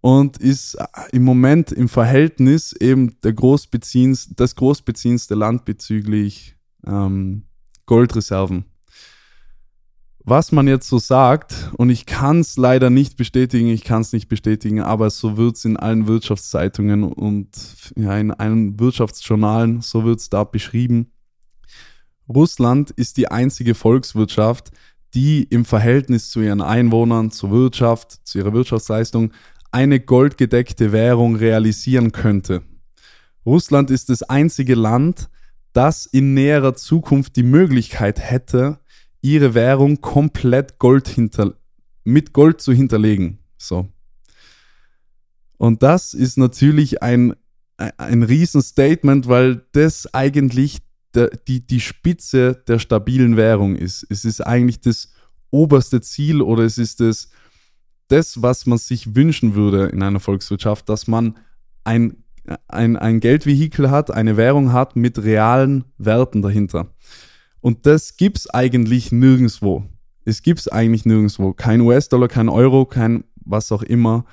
und 0.00 0.36
ist 0.38 0.76
im 1.12 1.24
Moment 1.24 1.72
im 1.72 1.88
Verhältnis 1.88 2.72
eben 2.72 3.18
der 3.22 3.32
Großbeziehens, 3.32 4.30
das 4.36 4.56
großbeziehendste 4.56 5.34
Land 5.34 5.64
bezüglich 5.64 6.56
ähm, 6.86 7.44
Goldreserven. 7.86 8.64
Was 10.30 10.52
man 10.52 10.68
jetzt 10.68 10.86
so 10.86 11.00
sagt, 11.00 11.72
und 11.76 11.90
ich 11.90 12.06
kann 12.06 12.38
es 12.38 12.56
leider 12.56 12.88
nicht 12.88 13.16
bestätigen, 13.16 13.66
ich 13.66 13.82
kann 13.82 14.02
es 14.02 14.12
nicht 14.12 14.28
bestätigen, 14.28 14.80
aber 14.80 15.10
so 15.10 15.36
wird 15.36 15.56
es 15.56 15.64
in 15.64 15.76
allen 15.76 16.06
Wirtschaftszeitungen 16.06 17.02
und 17.02 17.48
ja, 17.96 18.16
in 18.16 18.30
allen 18.30 18.78
Wirtschaftsjournalen, 18.78 19.80
so 19.80 20.04
wird 20.04 20.20
es 20.20 20.30
da 20.30 20.44
beschrieben. 20.44 21.10
Russland 22.28 22.92
ist 22.92 23.16
die 23.16 23.28
einzige 23.28 23.74
Volkswirtschaft, 23.74 24.70
die 25.14 25.42
im 25.42 25.64
Verhältnis 25.64 26.30
zu 26.30 26.40
ihren 26.42 26.60
Einwohnern, 26.62 27.32
zur 27.32 27.50
Wirtschaft, 27.50 28.20
zu 28.22 28.38
ihrer 28.38 28.52
Wirtschaftsleistung 28.52 29.32
eine 29.72 29.98
goldgedeckte 29.98 30.92
Währung 30.92 31.34
realisieren 31.34 32.12
könnte. 32.12 32.62
Russland 33.44 33.90
ist 33.90 34.10
das 34.10 34.22
einzige 34.22 34.76
Land, 34.76 35.28
das 35.72 36.06
in 36.06 36.34
näherer 36.34 36.76
Zukunft 36.76 37.34
die 37.34 37.42
Möglichkeit 37.42 38.20
hätte, 38.20 38.78
ihre 39.22 39.54
Währung 39.54 40.00
komplett 40.00 40.78
Gold 40.78 41.08
hinter, 41.08 41.54
mit 42.04 42.32
Gold 42.32 42.60
zu 42.60 42.72
hinterlegen. 42.72 43.38
So. 43.58 43.88
Und 45.56 45.82
das 45.82 46.14
ist 46.14 46.38
natürlich 46.38 47.02
ein, 47.02 47.34
ein 47.76 48.22
Riesenstatement, 48.22 49.28
weil 49.28 49.66
das 49.72 50.12
eigentlich 50.14 50.78
der, 51.14 51.28
die, 51.48 51.66
die 51.66 51.80
Spitze 51.80 52.62
der 52.66 52.78
stabilen 52.78 53.36
Währung 53.36 53.76
ist. 53.76 54.06
Es 54.08 54.24
ist 54.24 54.40
eigentlich 54.40 54.80
das 54.80 55.12
oberste 55.50 56.00
Ziel 56.00 56.40
oder 56.40 56.64
es 56.64 56.78
ist 56.78 57.00
das, 57.00 57.28
das, 58.08 58.42
was 58.42 58.66
man 58.66 58.78
sich 58.78 59.14
wünschen 59.14 59.54
würde 59.54 59.86
in 59.86 60.02
einer 60.02 60.20
Volkswirtschaft, 60.20 60.88
dass 60.88 61.06
man 61.06 61.36
ein, 61.84 62.24
ein, 62.68 62.96
ein 62.96 63.20
Geldvehikel 63.20 63.90
hat, 63.90 64.10
eine 64.10 64.36
Währung 64.36 64.72
hat 64.72 64.96
mit 64.96 65.22
realen 65.22 65.84
Werten 65.98 66.42
dahinter. 66.42 66.88
Und 67.60 67.86
das 67.86 68.16
gibt 68.16 68.38
es 68.38 68.50
eigentlich 68.50 69.12
nirgendwo. 69.12 69.84
Es 70.24 70.42
gibt 70.42 70.60
es 70.60 70.68
eigentlich 70.68 71.04
nirgendwo. 71.04 71.52
Kein 71.52 71.80
US-Dollar, 71.80 72.28
kein 72.28 72.48
Euro, 72.48 72.86
kein 72.86 73.24
was 73.44 73.72
auch 73.72 73.82
immer. 73.82 74.24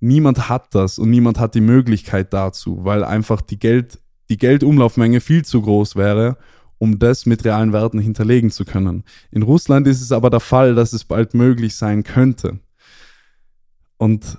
Niemand 0.00 0.48
hat 0.48 0.74
das 0.74 0.98
und 0.98 1.10
niemand 1.10 1.38
hat 1.38 1.54
die 1.54 1.60
Möglichkeit 1.60 2.32
dazu, 2.32 2.84
weil 2.84 3.02
einfach 3.02 3.40
die 3.40 3.58
Geld, 3.58 3.98
die 4.28 4.36
Geldumlaufmenge 4.36 5.20
viel 5.20 5.44
zu 5.44 5.62
groß 5.62 5.96
wäre, 5.96 6.36
um 6.78 6.98
das 6.98 7.26
mit 7.26 7.44
realen 7.44 7.72
Werten 7.72 7.98
hinterlegen 7.98 8.50
zu 8.50 8.64
können. 8.64 9.04
In 9.30 9.42
Russland 9.42 9.86
ist 9.88 10.00
es 10.00 10.12
aber 10.12 10.30
der 10.30 10.40
Fall, 10.40 10.74
dass 10.74 10.92
es 10.92 11.04
bald 11.04 11.34
möglich 11.34 11.74
sein 11.74 12.04
könnte. 12.04 12.60
Und 13.96 14.38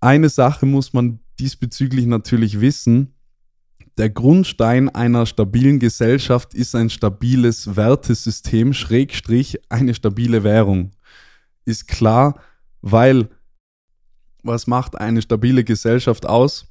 eine 0.00 0.28
Sache 0.28 0.66
muss 0.66 0.92
man 0.92 1.20
diesbezüglich 1.38 2.06
natürlich 2.06 2.60
wissen, 2.60 3.14
der 3.98 4.10
Grundstein 4.10 4.90
einer 4.90 5.24
stabilen 5.24 5.78
Gesellschaft 5.78 6.52
ist 6.52 6.74
ein 6.74 6.90
stabiles 6.90 7.76
Wertesystem, 7.76 8.74
Schrägstrich 8.74 9.58
eine 9.70 9.94
stabile 9.94 10.44
Währung. 10.44 10.90
Ist 11.64 11.88
klar, 11.88 12.40
weil 12.82 13.28
was 14.42 14.66
macht 14.66 14.96
eine 15.00 15.22
stabile 15.22 15.64
Gesellschaft 15.64 16.26
aus? 16.26 16.66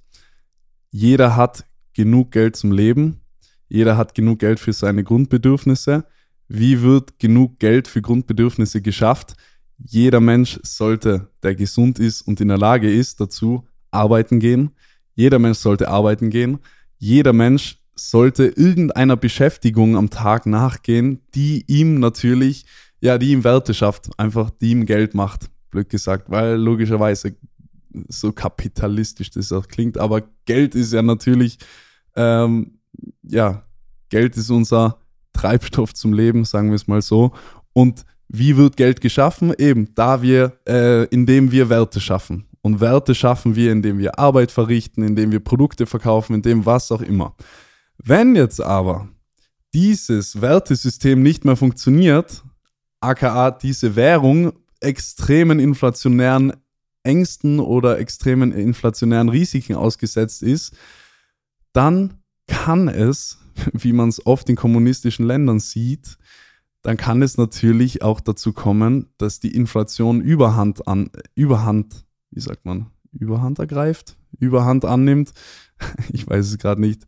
Jeder 0.91 1.36
hat 1.36 1.65
genug 1.94 2.32
Geld 2.32 2.55
zum 2.55 2.72
Leben, 2.72 3.22
jeder 3.67 3.98
hat 3.98 4.13
genug 4.13 4.39
Geld 4.39 4.60
für 4.60 4.72
seine 4.72 5.03
Grundbedürfnisse. 5.03 6.05
Wie 6.48 6.84
wird 6.84 7.17
genug 7.17 7.60
Geld 7.60 7.88
für 7.88 8.03
Grundbedürfnisse 8.03 8.82
geschafft? 8.82 9.34
Jeder 9.79 10.22
Mensch 10.22 10.60
sollte, 10.62 11.32
der 11.41 11.55
gesund 11.55 11.98
ist 11.98 12.22
und 12.22 12.39
in 12.39 12.50
der 12.50 12.60
Lage 12.60 12.89
ist, 12.89 13.20
dazu 13.20 13.67
arbeiten 13.89 14.39
gehen. 14.39 14.72
Jeder 15.15 15.39
Mensch 15.39 15.58
sollte 15.58 15.89
arbeiten 15.89 16.29
gehen 16.29 16.60
jeder 16.98 17.34
Mensch 17.34 17.78
sollte 17.96 18.46
irgendeiner 18.48 19.16
Beschäftigung 19.16 19.96
am 19.96 20.10
Tag 20.10 20.46
nachgehen, 20.46 21.22
die 21.34 21.64
ihm 21.68 22.00
natürlich, 22.00 22.66
ja, 23.00 23.18
die 23.18 23.32
ihm 23.32 23.44
Werte 23.44 23.74
schafft, 23.74 24.10
einfach 24.18 24.50
die 24.50 24.72
ihm 24.72 24.86
Geld 24.86 25.14
macht, 25.14 25.50
blöd 25.72 25.90
gesagt, 25.90 26.30
weil 26.30 26.56
logischerweise 26.56 27.36
so 28.10 28.34
kapitalistisch 28.34 29.32
das 29.32 29.52
auch 29.52 29.68
klingt, 29.68 29.98
aber 29.98 30.24
Geld 30.46 30.75
ist 30.75 30.92
ja 30.92 31.02
natürlich, 31.02 31.58
ähm, 32.16 32.80
ja, 33.24 33.64
Geld 34.10 34.36
ist 34.38 34.50
unser 34.50 35.00
Treibstoff 35.34 35.94
zum 35.94 36.14
Leben, 36.14 36.46
sagen 36.46 36.70
wir 36.70 36.75
es 36.75 36.88
mal 36.88 37.02
so. 37.02 37.34
Und 37.74 38.06
wie 38.28 38.58
wird 38.58 38.78
Geld 38.78 39.02
geschaffen? 39.02 39.54
Eben, 39.58 39.94
da 39.96 40.22
wir, 40.22 40.54
äh, 40.68 41.06
indem 41.06 41.52
wir 41.52 41.70
Werte 41.70 42.00
schaffen. 42.00 42.46
Und 42.66 42.80
Werte 42.80 43.14
schaffen 43.14 43.56
wir, 43.56 43.72
indem 43.72 44.00
wir 44.00 44.18
Arbeit 44.18 44.52
verrichten, 44.52 45.04
indem 45.04 45.32
wir 45.32 45.40
Produkte 45.40 45.86
verkaufen, 45.86 46.34
indem 46.34 46.66
was 46.66 46.92
auch 46.92 47.04
immer. 47.04 47.36
Wenn 48.00 48.36
jetzt 48.36 48.60
aber 48.60 49.08
dieses 49.76 50.42
Wertesystem 50.42 51.22
nicht 51.22 51.46
mehr 51.46 51.58
funktioniert, 51.58 52.44
aka 53.02 53.52
diese 53.52 53.96
Währung 53.96 54.54
extremen 54.80 55.60
inflationären 55.60 56.54
Ängsten 57.04 57.60
oder 57.60 58.00
extremen 58.00 58.52
inflationären 58.52 59.30
Risiken 59.30 59.76
ausgesetzt 59.76 60.42
ist, 60.42 60.76
dann 61.72 62.16
kann 62.48 62.88
es, 62.88 63.38
wie 63.74 63.94
man 63.94 64.10
es 64.10 64.26
oft 64.26 64.50
in 64.50 64.56
kommunistischen 64.56 65.28
Ländern 65.28 65.60
sieht, 65.60 66.18
dann 66.82 66.98
kann 66.98 67.22
es 67.22 67.38
natürlich 67.38 68.02
auch 68.02 68.20
dazu 68.20 68.54
kommen, 68.54 69.14
dass 69.20 69.40
die 69.40 69.54
Inflation 69.54 70.20
Überhand 70.20 70.88
an 70.88 71.12
Überhand 71.36 72.05
wie 72.36 72.42
sagt 72.42 72.65
man, 72.65 72.88
Überhand 73.12 73.60
ergreift, 73.60 74.18
Überhand 74.39 74.86
annimmt. 74.86 75.34
Ich 76.13 76.27
weiß 76.27 76.48
es 76.48 76.58
gerade 76.58 76.80
nicht. 76.80 77.06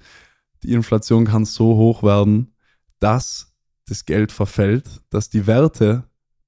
Die 0.63 0.73
Inflation 0.73 1.25
kann 1.25 1.45
so 1.45 1.75
hoch 1.75 2.03
werden, 2.03 2.53
dass 2.99 3.53
das 3.87 4.05
Geld 4.05 4.31
verfällt, 4.31 5.01
dass 5.09 5.29
die 5.29 5.47
Werte 5.47 6.03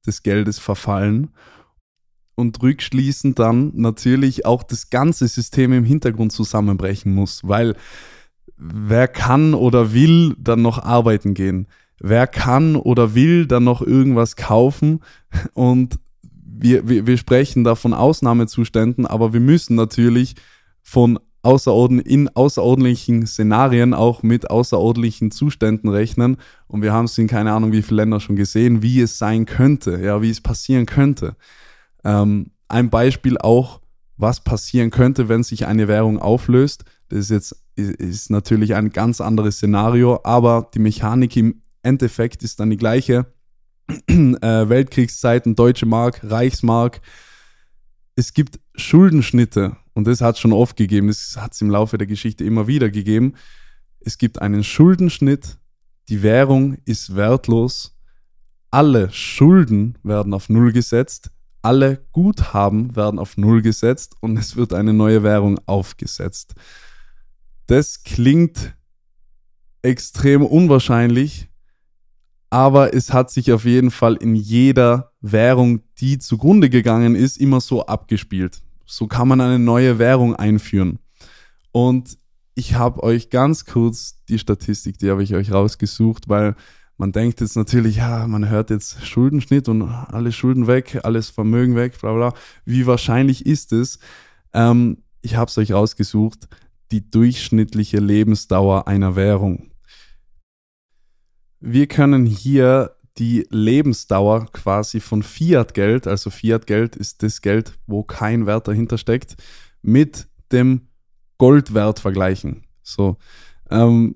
des 0.05 0.24
Geldes 0.24 0.59
verfallen 0.59 1.31
und 2.36 2.62
rückschließend 2.62 3.38
dann 3.38 3.71
natürlich 3.75 4.45
auch 4.45 4.63
das 4.63 4.89
ganze 4.89 5.27
System 5.27 5.71
im 5.74 5.86
Hintergrund 5.86 6.31
zusammenbrechen 6.31 7.13
muss, 7.13 7.48
weil 7.48 7.75
wer 8.57 9.07
kann 9.07 9.53
oder 9.53 9.93
will 9.93 10.36
dann 10.38 10.62
noch 10.62 10.79
arbeiten 10.79 11.33
gehen? 11.33 11.67
Wer 12.00 12.27
kann 12.27 12.75
oder 12.75 13.13
will 13.13 13.45
dann 13.45 13.65
noch 13.65 13.81
irgendwas 13.81 14.36
kaufen 14.36 15.01
und 15.53 16.00
wir, 16.62 16.88
wir, 16.88 17.08
wir 17.08 17.18
sprechen 17.18 17.63
da 17.63 17.75
von 17.75 17.94
Ausnahmezuständen, 17.94 19.06
aber 19.06 19.34
wir 19.34 19.39
müssen 19.39 19.75
natürlich 19.75 20.36
von 20.82 21.20
außerordn 21.42 22.00
in 22.00 22.28
außerordentlichen 22.30 23.25
Szenarien 23.25 23.94
auch 23.94 24.24
mit 24.24 24.50
außerordentlichen 24.50 25.32
Zuständen 25.32 25.89
rechnen. 25.89 26.38
Und 26.68 26.82
wir 26.82 26.92
haben 26.92 27.06
es 27.06 27.18
in 27.18 27.28
keine 27.28 27.54
Ahnung 27.54 27.72
wie 27.72 27.82
viele 27.82 28.01
Länder 28.01 28.20
schon 28.20 28.36
gesehen, 28.36 28.82
wie 28.82 29.00
es 29.00 29.18
sein 29.18 29.46
könnte, 29.46 30.00
ja, 30.04 30.22
wie 30.22 30.30
es 30.30 30.42
passieren 30.42 30.86
könnte. 30.86 31.36
Ähm, 32.04 32.51
ein 32.68 32.89
Beispiel 32.89 33.38
auch, 33.38 33.80
was 34.18 34.44
passieren 34.44 34.92
könnte, 34.92 35.30
wenn 35.30 35.44
sich 35.44 35.66
eine 35.66 35.88
Währung 35.88 36.20
auflöst. 36.20 36.84
Das 37.08 37.20
ist 37.20 37.30
jetzt 37.30 37.56
ist 37.75 38.30
natürlich 38.30 38.75
ein 38.75 38.89
ganz 38.89 39.22
anderes 39.22 39.56
Szenario, 39.56 40.20
aber 40.24 40.70
die 40.74 40.80
Mechanik 40.80 41.38
im 41.38 41.62
Endeffekt 41.82 42.44
ist 42.44 42.60
dann 42.60 42.70
die 42.70 42.78
gleiche. 42.78 43.25
äh, 44.08 44.69
Weltkriegszeiten, 44.69 45.55
Deutsche 45.55 45.86
Mark, 45.86 46.22
Reichsmark. 46.24 47.01
Es 48.15 48.34
gibt 48.34 48.60
Schuldenschnitte 48.75 49.77
und 49.93 50.05
das 50.05 50.22
hat 50.22 50.36
es 50.36 50.41
schon 50.41 50.53
oft 50.53 50.75
gegeben, 50.75 51.08
das 51.08 51.38
hat 51.38 51.53
es 51.53 51.62
im 51.62 51.69
Laufe 51.69 51.98
der 51.98 52.08
Geschichte 52.08 52.43
immer 52.43 52.67
wieder 52.67 52.89
gegeben. 52.89 53.34
Es 54.00 54.17
gibt 54.17 54.41
einen 54.41 54.63
Schuldenschnitt, 54.63 55.58
die 56.10 56.24
Währung 56.24 56.77
ist 56.86 57.15
wertlos, 57.15 57.96
alle 58.72 59.12
Schulden 59.12 59.98
werden 60.03 60.34
auf 60.34 60.50
Null 60.50 60.72
gesetzt, 60.72 61.31
alle 61.62 62.05
Guthaben 62.12 62.96
werden 62.96 63.19
auf 63.19 63.38
Null 63.38 63.62
gesetzt 63.62 64.15
und 64.22 64.38
es 64.38 64.55
wird 64.55 64.74
eine 64.74 64.93
neue 64.93 65.24
Währung 65.24 65.60
aufgesetzt. 65.65 66.55
Das 67.67 68.03
klingt 68.03 68.75
extrem 69.81 70.46
unwahrscheinlich, 70.46 71.50
aber 72.50 72.94
es 72.94 73.13
hat 73.13 73.29
sich 73.29 73.51
auf 73.51 73.65
jeden 73.65 73.91
Fall 73.91 74.15
in 74.15 74.36
jeder 74.36 75.12
Währung, 75.22 75.82
die 76.00 76.18
zugrunde 76.18 76.70
gegangen 76.70 77.15
ist, 77.15 77.38
immer 77.38 77.62
so 77.62 77.86
abgespielt. 77.86 78.62
So 78.86 79.08
kann 79.08 79.27
man 79.27 79.41
eine 79.41 79.60
neue 79.60 80.00
Währung 80.00 80.36
einführen. 80.36 81.00
Und 81.72 82.18
ich 82.56 82.75
habe 82.75 83.03
euch 83.03 83.29
ganz 83.29 83.65
kurz 83.65 84.24
die 84.27 84.39
Statistik, 84.39 84.98
die 84.98 85.12
habe 85.12 85.24
ich 85.24 85.36
euch 85.36 85.51
rausgesucht, 85.51 86.27
weil 86.27 86.56
man 86.98 87.12
denkt 87.12 87.39
jetzt 87.39 87.56
natürlich, 87.56 87.98
ja, 87.98 88.27
man 88.27 88.50
hört 88.50 88.72
jetzt 88.72 89.06
Schuldenschnitt 89.06 89.70
und 89.70 89.84
alle 89.84 90.32
Schulden 90.32 90.68
weg, 90.68 91.00
alles 91.03 91.29
Vermögen 91.29 91.75
weg, 91.75 91.98
bla 92.01 92.13
bla. 92.13 92.34
Wie 92.65 92.86
wahrscheinlich 92.88 93.46
ist 93.46 93.72
es? 93.72 94.00
Ähm, 94.53 94.98
ich 95.22 95.36
habe 95.36 95.50
es 95.50 95.58
euch 95.58 95.72
rausgesucht, 95.72 96.50
die 96.91 97.10
durchschnittliche 97.10 98.00
Lebensdauer 98.00 98.88
einer 98.88 99.15
Währung. 99.15 99.68
Wir 101.60 101.88
können 101.88 102.25
hier 102.25 102.96
die 103.18 103.46
Lebensdauer 103.50 104.48
quasi 104.51 105.00
von 105.00 105.24
Fiat-Geld, 105.24 106.08
also 106.08 106.30
Fiat-Geld 106.30 106.96
ist 106.96 107.22
das 107.22 107.42
Geld, 107.42 107.74
wo 107.86 108.04
kein 108.04 108.46
Wert 108.46 108.68
dahinter 108.68 108.98
steckt, 108.98 109.36
mit 109.82 110.28
dem 110.51 110.88
Goldwert 111.38 112.00
vergleichen. 112.00 112.63
So, 112.82 113.18
ähm, 113.70 114.16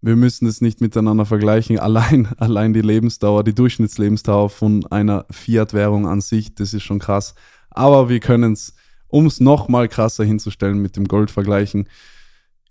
wir 0.00 0.16
müssen 0.16 0.46
es 0.46 0.60
nicht 0.60 0.80
miteinander 0.80 1.26
vergleichen. 1.26 1.78
Allein, 1.78 2.28
allein 2.38 2.72
die 2.72 2.80
Lebensdauer, 2.80 3.44
die 3.44 3.54
Durchschnittslebensdauer 3.54 4.48
von 4.50 4.86
einer 4.86 5.26
Fiat-Währung 5.30 6.06
an 6.06 6.20
sich, 6.20 6.54
das 6.54 6.72
ist 6.72 6.84
schon 6.84 6.98
krass. 7.00 7.34
Aber 7.70 8.08
wir 8.08 8.20
können 8.20 8.52
es, 8.54 8.74
um 9.08 9.26
es 9.26 9.40
nochmal 9.40 9.88
krasser 9.88 10.24
hinzustellen, 10.24 10.80
mit 10.80 10.96
dem 10.96 11.06
Gold 11.06 11.30
vergleichen. 11.30 11.88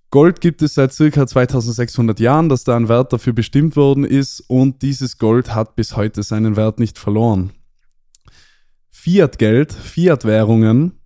Gold 0.09 0.39
gibt 0.39 0.61
es 0.61 0.73
seit 0.73 0.93
circa 0.93 1.27
2600 1.27 2.19
Jahren, 2.19 2.47
dass 2.49 2.63
da 2.63 2.75
ein 2.75 2.87
Wert 2.87 3.11
dafür 3.11 3.33
bestimmt 3.33 3.75
worden 3.75 4.05
ist 4.05 4.39
und 4.47 4.81
dieses 4.81 5.17
Gold 5.17 5.53
hat 5.53 5.75
bis 5.75 5.95
heute 5.95 6.23
seinen 6.23 6.55
Wert 6.55 6.79
nicht 6.79 6.97
verloren. 6.97 7.51
Fiat-Geld, 8.89 9.73
Fiat-Währungen 9.73 10.99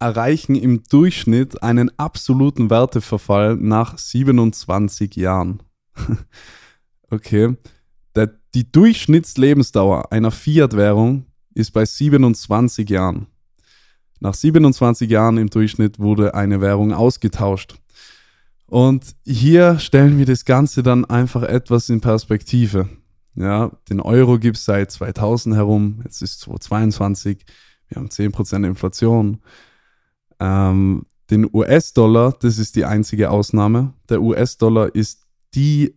erreichen 0.00 0.54
im 0.54 0.82
Durchschnitt 0.84 1.62
einen 1.62 1.90
absoluten 1.98 2.70
Werteverfall 2.70 3.56
nach 3.56 3.98
27 3.98 5.16
Jahren. 5.16 5.62
okay. 7.10 7.56
Die 8.54 8.72
Durchschnittslebensdauer 8.72 10.10
einer 10.10 10.30
Fiat-Währung 10.30 11.26
ist 11.54 11.70
bei 11.72 11.84
27 11.84 12.88
Jahren. 12.88 13.26
Nach 14.20 14.34
27 14.34 15.10
Jahren 15.10 15.38
im 15.38 15.48
Durchschnitt 15.48 15.98
wurde 15.98 16.34
eine 16.34 16.60
Währung 16.60 16.92
ausgetauscht. 16.92 17.76
Und 18.66 19.16
hier 19.24 19.78
stellen 19.78 20.18
wir 20.18 20.26
das 20.26 20.44
Ganze 20.44 20.82
dann 20.82 21.04
einfach 21.04 21.42
etwas 21.42 21.88
in 21.88 22.00
Perspektive. 22.00 22.88
Ja, 23.34 23.70
den 23.88 24.00
Euro 24.00 24.38
gibt 24.38 24.56
es 24.56 24.64
seit 24.64 24.90
2000 24.90 25.54
herum, 25.54 26.00
jetzt 26.04 26.22
ist 26.22 26.40
2022, 26.40 27.44
wir 27.88 27.96
haben 27.96 28.08
10% 28.08 28.66
Inflation. 28.66 29.38
Ähm, 30.40 31.06
den 31.30 31.48
US-Dollar, 31.52 32.34
das 32.40 32.58
ist 32.58 32.76
die 32.76 32.84
einzige 32.84 33.30
Ausnahme. 33.30 33.94
Der 34.08 34.22
US-Dollar 34.22 34.94
ist 34.94 35.26
die, 35.54 35.94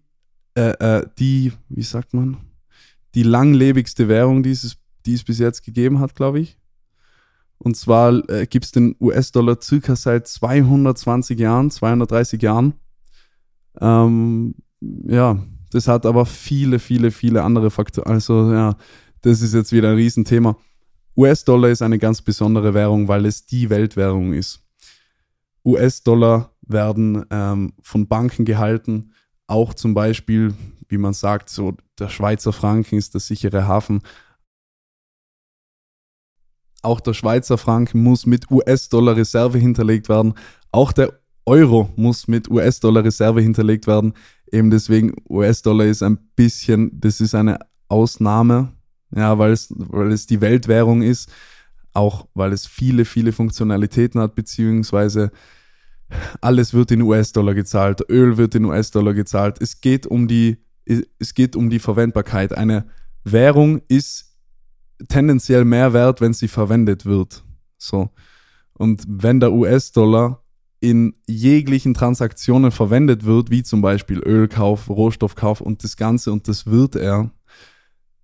äh, 0.56 0.72
äh, 1.00 1.08
die, 1.18 1.54
wie 1.70 1.84
sagt 1.84 2.13
man, 2.13 2.38
die 3.16 3.24
langlebigste 3.24 4.08
Währung, 4.08 4.44
die 4.44 4.51
es, 4.51 4.78
die 5.06 5.13
es 5.13 5.24
bis 5.24 5.40
jetzt 5.40 5.63
gegeben 5.63 6.00
hat, 6.00 6.16
glaube 6.16 6.40
ich. 6.40 6.58
Und 7.63 7.77
zwar 7.77 8.27
äh, 8.27 8.48
gibt 8.48 8.65
es 8.65 8.72
den 8.72 8.96
US-Dollar 9.00 9.58
circa 9.62 9.96
seit 9.96 10.27
220 10.27 11.39
Jahren, 11.39 11.70
230 11.70 12.41
Jahren. 12.41 12.74
Ähm, 13.80 14.56
ja, 14.82 15.38
das 15.72 15.88
hat 15.88 16.08
aber 16.08 16.25
viele, 16.25 16.80
viele, 16.80 17.12
viele 17.12 17.44
andere 17.44 17.70
Faktoren. 17.70 18.12
Also 18.12 18.51
ja, 18.51 18.75
das 19.22 19.44
ist 19.44 19.53
jetzt 19.53 19.72
wieder 19.72 19.89
ein 19.89 19.96
Riesenthema. 19.96 20.58
US-Dollar 21.15 21.70
ist 21.70 21.84
eine 21.84 22.00
ganz 22.00 22.24
besondere 22.24 22.74
Währung, 22.74 23.08
weil 23.08 23.27
es 23.27 23.46
die 23.46 23.70
Weltwährung 23.70 24.34
ist. 24.34 24.63
US-Dollar 25.63 26.56
werden 26.62 27.25
ähm, 27.30 27.74
von 27.84 28.08
Banken 28.08 28.44
gehalten, 28.44 29.12
auch 29.46 29.75
zum 29.75 29.94
Beispiel, 29.94 30.56
wie 30.88 30.98
man 30.98 31.13
sagt, 31.13 31.50
so 31.50 31.77
der 32.00 32.10
Schweizer 32.10 32.53
Franken 32.53 32.98
ist 32.98 33.13
der 33.13 33.22
sichere 33.22 33.68
Hafen. 33.68 34.01
Auch 36.82 37.00
der 37.00 37.14
Schweizer 37.14 37.58
Franken 37.58 38.01
muss 38.01 38.25
mit 38.25 38.50
US-Dollar 38.50 39.16
Reserve 39.16 39.58
hinterlegt 39.58 40.10
werden. 40.10 40.34
Auch 40.72 40.92
der 40.92 41.20
Euro 41.46 41.90
muss 41.96 42.27
mit 42.27 42.50
US-Dollar 42.50 43.03
Reserve 43.03 43.42
hinterlegt 43.42 43.88
werden. 43.88 44.14
Eben 44.51 44.70
deswegen 44.70 45.16
US-Dollar 45.29 45.86
ist 45.86 46.03
ein 46.03 46.18
bisschen, 46.36 47.00
das 47.00 47.22
ist 47.22 47.36
eine 47.36 47.60
Ausnahme, 47.88 48.74
ja, 49.16 49.38
weil 49.38 49.51
es, 49.51 49.74
weil 49.75 50.12
es 50.12 50.25
die 50.25 50.42
Weltwährung 50.42 51.01
ist, 51.01 51.29
auch 51.94 52.27
weil 52.34 52.53
es 52.53 52.66
viele, 52.66 53.05
viele 53.05 53.32
Funktionalitäten 53.32 54.22
hat, 54.22 54.36
beziehungsweise 54.36 55.32
alles 56.42 56.74
wird 56.74 56.92
in 56.92 57.01
US-Dollar 57.01 57.53
gezahlt, 57.53 58.01
Öl 58.10 58.38
wird 58.38 58.55
in 58.55 58.66
US-Dollar 58.66 59.14
gezahlt. 59.14 59.62
Es 59.62 59.82
geht 59.82 60.08
um 60.08 60.27
die, 60.27 60.58
es 60.86 61.34
geht 61.34 61.55
um 61.55 61.70
die 61.70 61.79
Verwendbarkeit. 61.79 62.53
Eine 62.58 62.86
Währung 63.24 63.82
ist 63.88 64.30
tendenziell 65.07 65.66
mehr 65.66 65.94
wert, 65.94 66.22
wenn 66.22 66.33
sie 66.33 66.48
verwendet 66.48 67.05
wird. 67.05 67.44
So. 67.77 68.09
Und 68.74 69.03
wenn 69.07 69.40
der 69.40 69.53
US-Dollar 69.53 70.44
in 70.79 71.14
jeglichen 71.27 71.94
Transaktionen 71.94 72.72
verwendet 72.72 73.24
wird, 73.24 73.51
wie 73.51 73.64
zum 73.64 73.81
Beispiel 73.81 74.20
Ölkauf, 74.20 74.90
Rohstoffkauf 74.90 75.61
und 75.61 75.83
das 75.83 75.96
Ganze, 75.96 76.31
und 76.31 76.48
das 76.48 76.66
wird 76.66 76.96
er, 76.96 77.29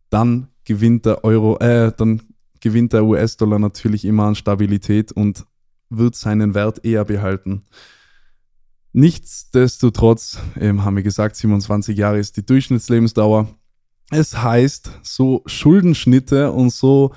dann 0.09 0.47
gewinnt 0.63 1.05
der 1.05 1.23
Euro, 1.23 1.57
äh, 1.59 1.91
dann 1.95 2.21
gewinnt 2.59 2.93
der 2.93 3.05
US-Dollar 3.05 3.59
natürlich 3.59 4.05
immer 4.05 4.23
an 4.23 4.35
Stabilität 4.35 5.11
und 5.11 5.45
wird 5.89 6.15
seinen 6.15 6.53
Wert 6.53 6.83
eher 6.83 7.05
behalten. 7.05 7.63
Nichtsdestotrotz, 8.93 10.39
haben 10.59 10.95
wir 10.95 11.03
gesagt, 11.03 11.35
27 11.35 11.95
Jahre 11.95 12.17
ist 12.17 12.35
die 12.35 12.45
Durchschnittslebensdauer. 12.45 13.47
Es 14.09 14.37
heißt, 14.37 14.99
so 15.03 15.43
Schuldenschnitte 15.45 16.51
und 16.51 16.71
so 16.71 17.13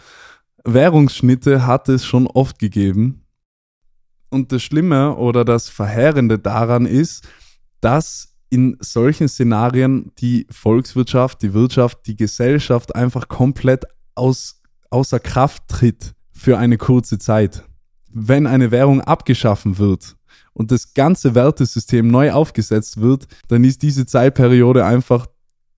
Währungsschnitte 0.64 1.66
hat 1.66 1.88
es 1.88 2.04
schon 2.04 2.26
oft 2.26 2.58
gegeben. 2.58 3.24
Und 4.28 4.52
das 4.52 4.62
Schlimme 4.62 5.16
oder 5.16 5.44
das 5.44 5.68
Verheerende 5.68 6.38
daran 6.38 6.86
ist, 6.86 7.26
dass 7.80 8.36
in 8.50 8.76
solchen 8.80 9.28
Szenarien 9.28 10.12
die 10.18 10.46
Volkswirtschaft, 10.50 11.42
die 11.42 11.54
Wirtschaft, 11.54 12.06
die 12.06 12.16
Gesellschaft 12.16 12.94
einfach 12.94 13.28
komplett 13.28 13.84
aus, 14.14 14.60
außer 14.90 15.20
Kraft 15.20 15.68
tritt 15.68 16.14
für 16.32 16.58
eine 16.58 16.76
kurze 16.76 17.18
Zeit. 17.18 17.62
Wenn 18.12 18.46
eine 18.48 18.72
Währung 18.72 19.00
abgeschaffen 19.00 19.78
wird 19.78 20.16
und 20.52 20.72
das 20.72 20.94
ganze 20.94 21.36
Wertesystem 21.36 22.08
neu 22.08 22.32
aufgesetzt 22.32 23.00
wird, 23.00 23.28
dann 23.46 23.62
ist 23.62 23.82
diese 23.82 24.04
Zeitperiode 24.04 24.84
einfach 24.84 25.26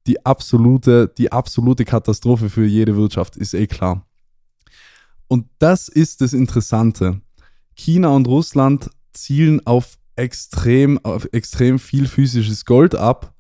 die 0.07 0.25
absolute, 0.25 1.13
die 1.17 1.31
absolute 1.31 1.85
Katastrophe 1.85 2.51
für 2.51 2.65
jede 2.65 2.97
Wirtschaft, 2.97 3.37
ist 3.37 3.55
eh 3.55 3.67
klar. 3.67 4.07
Und 5.29 5.47
das 5.59 5.89
ist 5.89 6.21
das 6.21 6.33
Interessante. 6.33 7.21
China 7.75 8.09
und 8.09 8.29
Russland 8.29 8.91
zielen 9.13 9.67
auf 9.67 9.99
extrem, 10.17 11.01
extrem 11.33 11.79
viel 11.79 12.07
physisches 12.07 12.65
Gold 12.65 12.95
ab. 12.95 13.35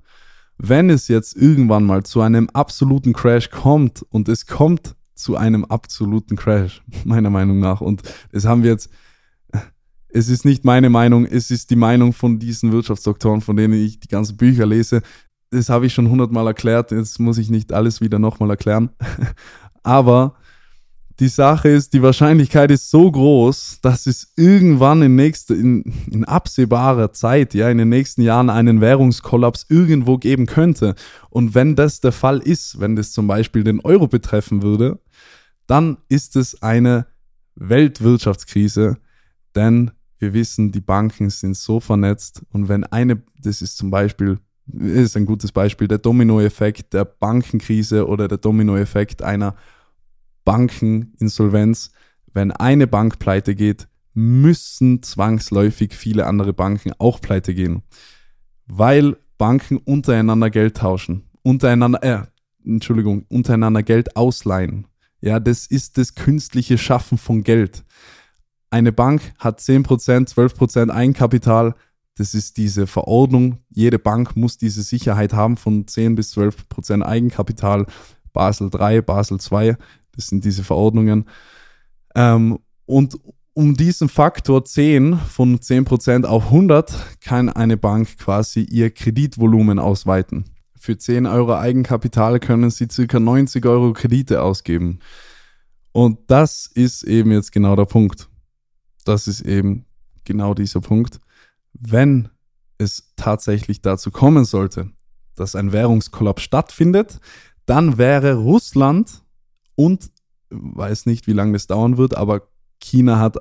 Wenn 0.58 0.90
es 0.90 1.08
jetzt 1.08 1.36
irgendwann 1.36 1.84
mal 1.84 2.02
zu 2.04 2.20
einem 2.20 2.48
absoluten 2.50 3.12
Crash 3.12 3.50
kommt 3.50 4.02
und 4.10 4.28
es 4.28 4.46
kommt 4.46 4.94
zu 5.14 5.36
einem 5.36 5.64
absoluten 5.64 6.36
Crash, 6.36 6.82
meiner 7.04 7.30
Meinung 7.30 7.58
nach, 7.58 7.80
und 7.80 8.02
das 8.30 8.44
haben 8.44 8.62
wir 8.62 8.70
jetzt, 8.70 8.90
es 10.08 10.28
ist 10.28 10.44
nicht 10.44 10.64
meine 10.64 10.90
Meinung, 10.90 11.24
es 11.24 11.50
ist 11.50 11.70
die 11.70 11.76
Meinung 11.76 12.12
von 12.12 12.38
diesen 12.38 12.70
Wirtschaftsdoktoren, 12.70 13.40
von 13.40 13.56
denen 13.56 13.74
ich 13.74 13.98
die 13.98 14.08
ganzen 14.08 14.36
Bücher 14.36 14.66
lese. 14.66 15.02
Das 15.52 15.68
habe 15.68 15.86
ich 15.86 15.92
schon 15.92 16.08
hundertmal 16.08 16.46
erklärt, 16.46 16.92
jetzt 16.92 17.20
muss 17.20 17.36
ich 17.36 17.50
nicht 17.50 17.72
alles 17.72 18.00
wieder 18.00 18.18
nochmal 18.18 18.50
erklären. 18.50 18.90
Aber 19.82 20.34
die 21.20 21.28
Sache 21.28 21.68
ist, 21.68 21.92
die 21.92 22.02
Wahrscheinlichkeit 22.02 22.70
ist 22.70 22.90
so 22.90 23.10
groß, 23.10 23.80
dass 23.82 24.06
es 24.06 24.32
irgendwann 24.36 25.02
in, 25.02 25.14
nächste, 25.14 25.54
in, 25.54 25.84
in 26.10 26.24
absehbarer 26.24 27.12
Zeit, 27.12 27.52
ja, 27.52 27.68
in 27.68 27.76
den 27.76 27.90
nächsten 27.90 28.22
Jahren 28.22 28.48
einen 28.48 28.80
Währungskollaps 28.80 29.66
irgendwo 29.68 30.16
geben 30.16 30.46
könnte. 30.46 30.94
Und 31.28 31.54
wenn 31.54 31.76
das 31.76 32.00
der 32.00 32.12
Fall 32.12 32.38
ist, 32.38 32.80
wenn 32.80 32.96
das 32.96 33.12
zum 33.12 33.26
Beispiel 33.26 33.62
den 33.62 33.80
Euro 33.80 34.08
betreffen 34.08 34.62
würde, 34.62 35.00
dann 35.66 35.98
ist 36.08 36.34
es 36.34 36.62
eine 36.62 37.06
Weltwirtschaftskrise, 37.56 38.96
denn 39.54 39.90
wir 40.18 40.32
wissen, 40.32 40.72
die 40.72 40.80
Banken 40.80 41.28
sind 41.28 41.56
so 41.56 41.78
vernetzt 41.78 42.42
und 42.52 42.68
wenn 42.68 42.84
eine, 42.84 43.22
das 43.38 43.60
ist 43.60 43.76
zum 43.76 43.90
Beispiel, 43.90 44.38
ist 44.66 45.16
ein 45.16 45.26
gutes 45.26 45.52
Beispiel, 45.52 45.88
der 45.88 45.98
Dominoeffekt 45.98 46.92
der 46.92 47.04
Bankenkrise 47.04 48.06
oder 48.06 48.28
der 48.28 48.38
Dominoeffekt 48.38 49.22
einer 49.22 49.54
Bankeninsolvenz. 50.44 51.92
Wenn 52.32 52.50
eine 52.52 52.86
Bank 52.86 53.18
pleite 53.18 53.54
geht, 53.54 53.88
müssen 54.14 55.02
zwangsläufig 55.02 55.94
viele 55.94 56.26
andere 56.26 56.52
Banken 56.52 56.92
auch 56.98 57.20
pleite 57.20 57.54
gehen, 57.54 57.82
weil 58.66 59.16
Banken 59.38 59.78
untereinander 59.78 60.50
Geld 60.50 60.76
tauschen, 60.76 61.24
untereinander, 61.42 62.02
äh, 62.02 62.22
Entschuldigung, 62.64 63.24
untereinander 63.28 63.82
Geld 63.82 64.16
ausleihen. 64.16 64.86
Ja, 65.20 65.40
das 65.40 65.66
ist 65.66 65.98
das 65.98 66.14
künstliche 66.14 66.78
Schaffen 66.78 67.18
von 67.18 67.42
Geld. 67.42 67.84
Eine 68.70 68.92
Bank 68.92 69.22
hat 69.38 69.60
10%, 69.60 70.28
12% 70.28 70.90
Eigenkapital. 70.90 71.74
Das 72.16 72.34
ist 72.34 72.56
diese 72.56 72.86
Verordnung. 72.86 73.58
Jede 73.70 73.98
Bank 73.98 74.36
muss 74.36 74.58
diese 74.58 74.82
Sicherheit 74.82 75.32
haben 75.32 75.56
von 75.56 75.86
10 75.86 76.14
bis 76.14 76.36
12% 76.36 77.02
Eigenkapital. 77.02 77.86
Basel 78.32 78.70
3, 78.70 79.02
Basel 79.02 79.40
2 79.40 79.76
das 80.12 80.26
sind 80.26 80.44
diese 80.44 80.64
Verordnungen. 80.64 81.26
Ähm, 82.14 82.58
und 82.86 83.18
um 83.54 83.74
diesen 83.74 84.08
Faktor 84.08 84.64
10 84.64 85.16
von 85.16 85.58
10% 85.58 86.24
auf 86.24 86.46
100 86.46 87.20
kann 87.20 87.48
eine 87.48 87.76
Bank 87.76 88.18
quasi 88.18 88.62
ihr 88.62 88.90
Kreditvolumen 88.90 89.78
ausweiten. 89.78 90.44
für 90.78 90.98
10 90.98 91.26
Euro 91.26 91.54
Eigenkapital 91.54 92.40
können 92.40 92.68
sie 92.70 92.88
circa 92.90 93.20
90 93.20 93.64
Euro 93.66 93.92
Kredite 93.92 94.42
ausgeben. 94.42 94.98
Und 95.92 96.18
das 96.26 96.66
ist 96.66 97.04
eben 97.04 97.30
jetzt 97.30 97.52
genau 97.52 97.76
der 97.76 97.84
Punkt. 97.84 98.28
Das 99.04 99.28
ist 99.28 99.42
eben 99.42 99.84
genau 100.24 100.54
dieser 100.54 100.80
Punkt. 100.80 101.20
Wenn 101.72 102.28
es 102.78 103.12
tatsächlich 103.16 103.80
dazu 103.80 104.10
kommen 104.10 104.44
sollte, 104.44 104.90
dass 105.34 105.56
ein 105.56 105.72
Währungskollaps 105.72 106.42
stattfindet, 106.42 107.20
dann 107.66 107.98
wäre 107.98 108.34
Russland 108.34 109.22
und 109.74 110.10
weiß 110.50 111.06
nicht, 111.06 111.26
wie 111.26 111.32
lange 111.32 111.54
das 111.54 111.66
dauern 111.66 111.96
wird, 111.96 112.16
aber 112.16 112.48
China 112.80 113.18
hat, 113.18 113.38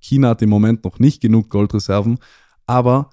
China 0.00 0.30
hat 0.30 0.42
im 0.42 0.50
Moment 0.50 0.84
noch 0.84 0.98
nicht 0.98 1.20
genug 1.20 1.48
Goldreserven, 1.48 2.18
aber 2.66 3.10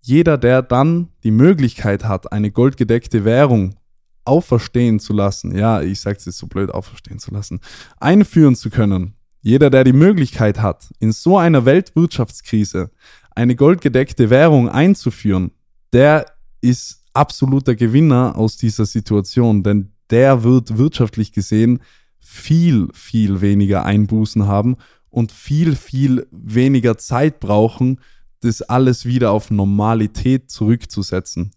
jeder, 0.00 0.38
der 0.38 0.62
dann 0.62 1.08
die 1.22 1.30
Möglichkeit 1.30 2.04
hat, 2.04 2.32
eine 2.32 2.50
goldgedeckte 2.50 3.24
Währung 3.24 3.76
auferstehen 4.24 4.98
zu 4.98 5.12
lassen, 5.12 5.56
ja, 5.56 5.82
ich 5.82 6.00
sage 6.00 6.16
es 6.18 6.24
jetzt 6.24 6.38
so 6.38 6.46
blöd, 6.46 6.70
auferstehen 6.70 7.18
zu 7.18 7.32
lassen, 7.32 7.60
einführen 8.00 8.56
zu 8.56 8.70
können, 8.70 9.14
jeder, 9.42 9.70
der 9.70 9.84
die 9.84 9.92
Möglichkeit 9.92 10.60
hat, 10.60 10.90
in 11.00 11.12
so 11.12 11.36
einer 11.36 11.64
Weltwirtschaftskrise 11.64 12.90
eine 13.34 13.56
goldgedeckte 13.56 14.30
Währung 14.30 14.68
einzuführen, 14.68 15.52
der 15.92 16.26
ist 16.60 17.04
absoluter 17.12 17.74
Gewinner 17.74 18.36
aus 18.36 18.56
dieser 18.56 18.86
Situation, 18.86 19.62
denn 19.62 19.92
der 20.10 20.42
wird 20.42 20.78
wirtschaftlich 20.78 21.32
gesehen 21.32 21.80
viel, 22.18 22.88
viel 22.92 23.40
weniger 23.40 23.84
Einbußen 23.84 24.46
haben 24.46 24.76
und 25.10 25.32
viel, 25.32 25.76
viel 25.76 26.26
weniger 26.30 26.96
Zeit 26.98 27.40
brauchen, 27.40 28.00
das 28.40 28.62
alles 28.62 29.04
wieder 29.04 29.30
auf 29.30 29.50
Normalität 29.50 30.50
zurückzusetzen. 30.50 31.52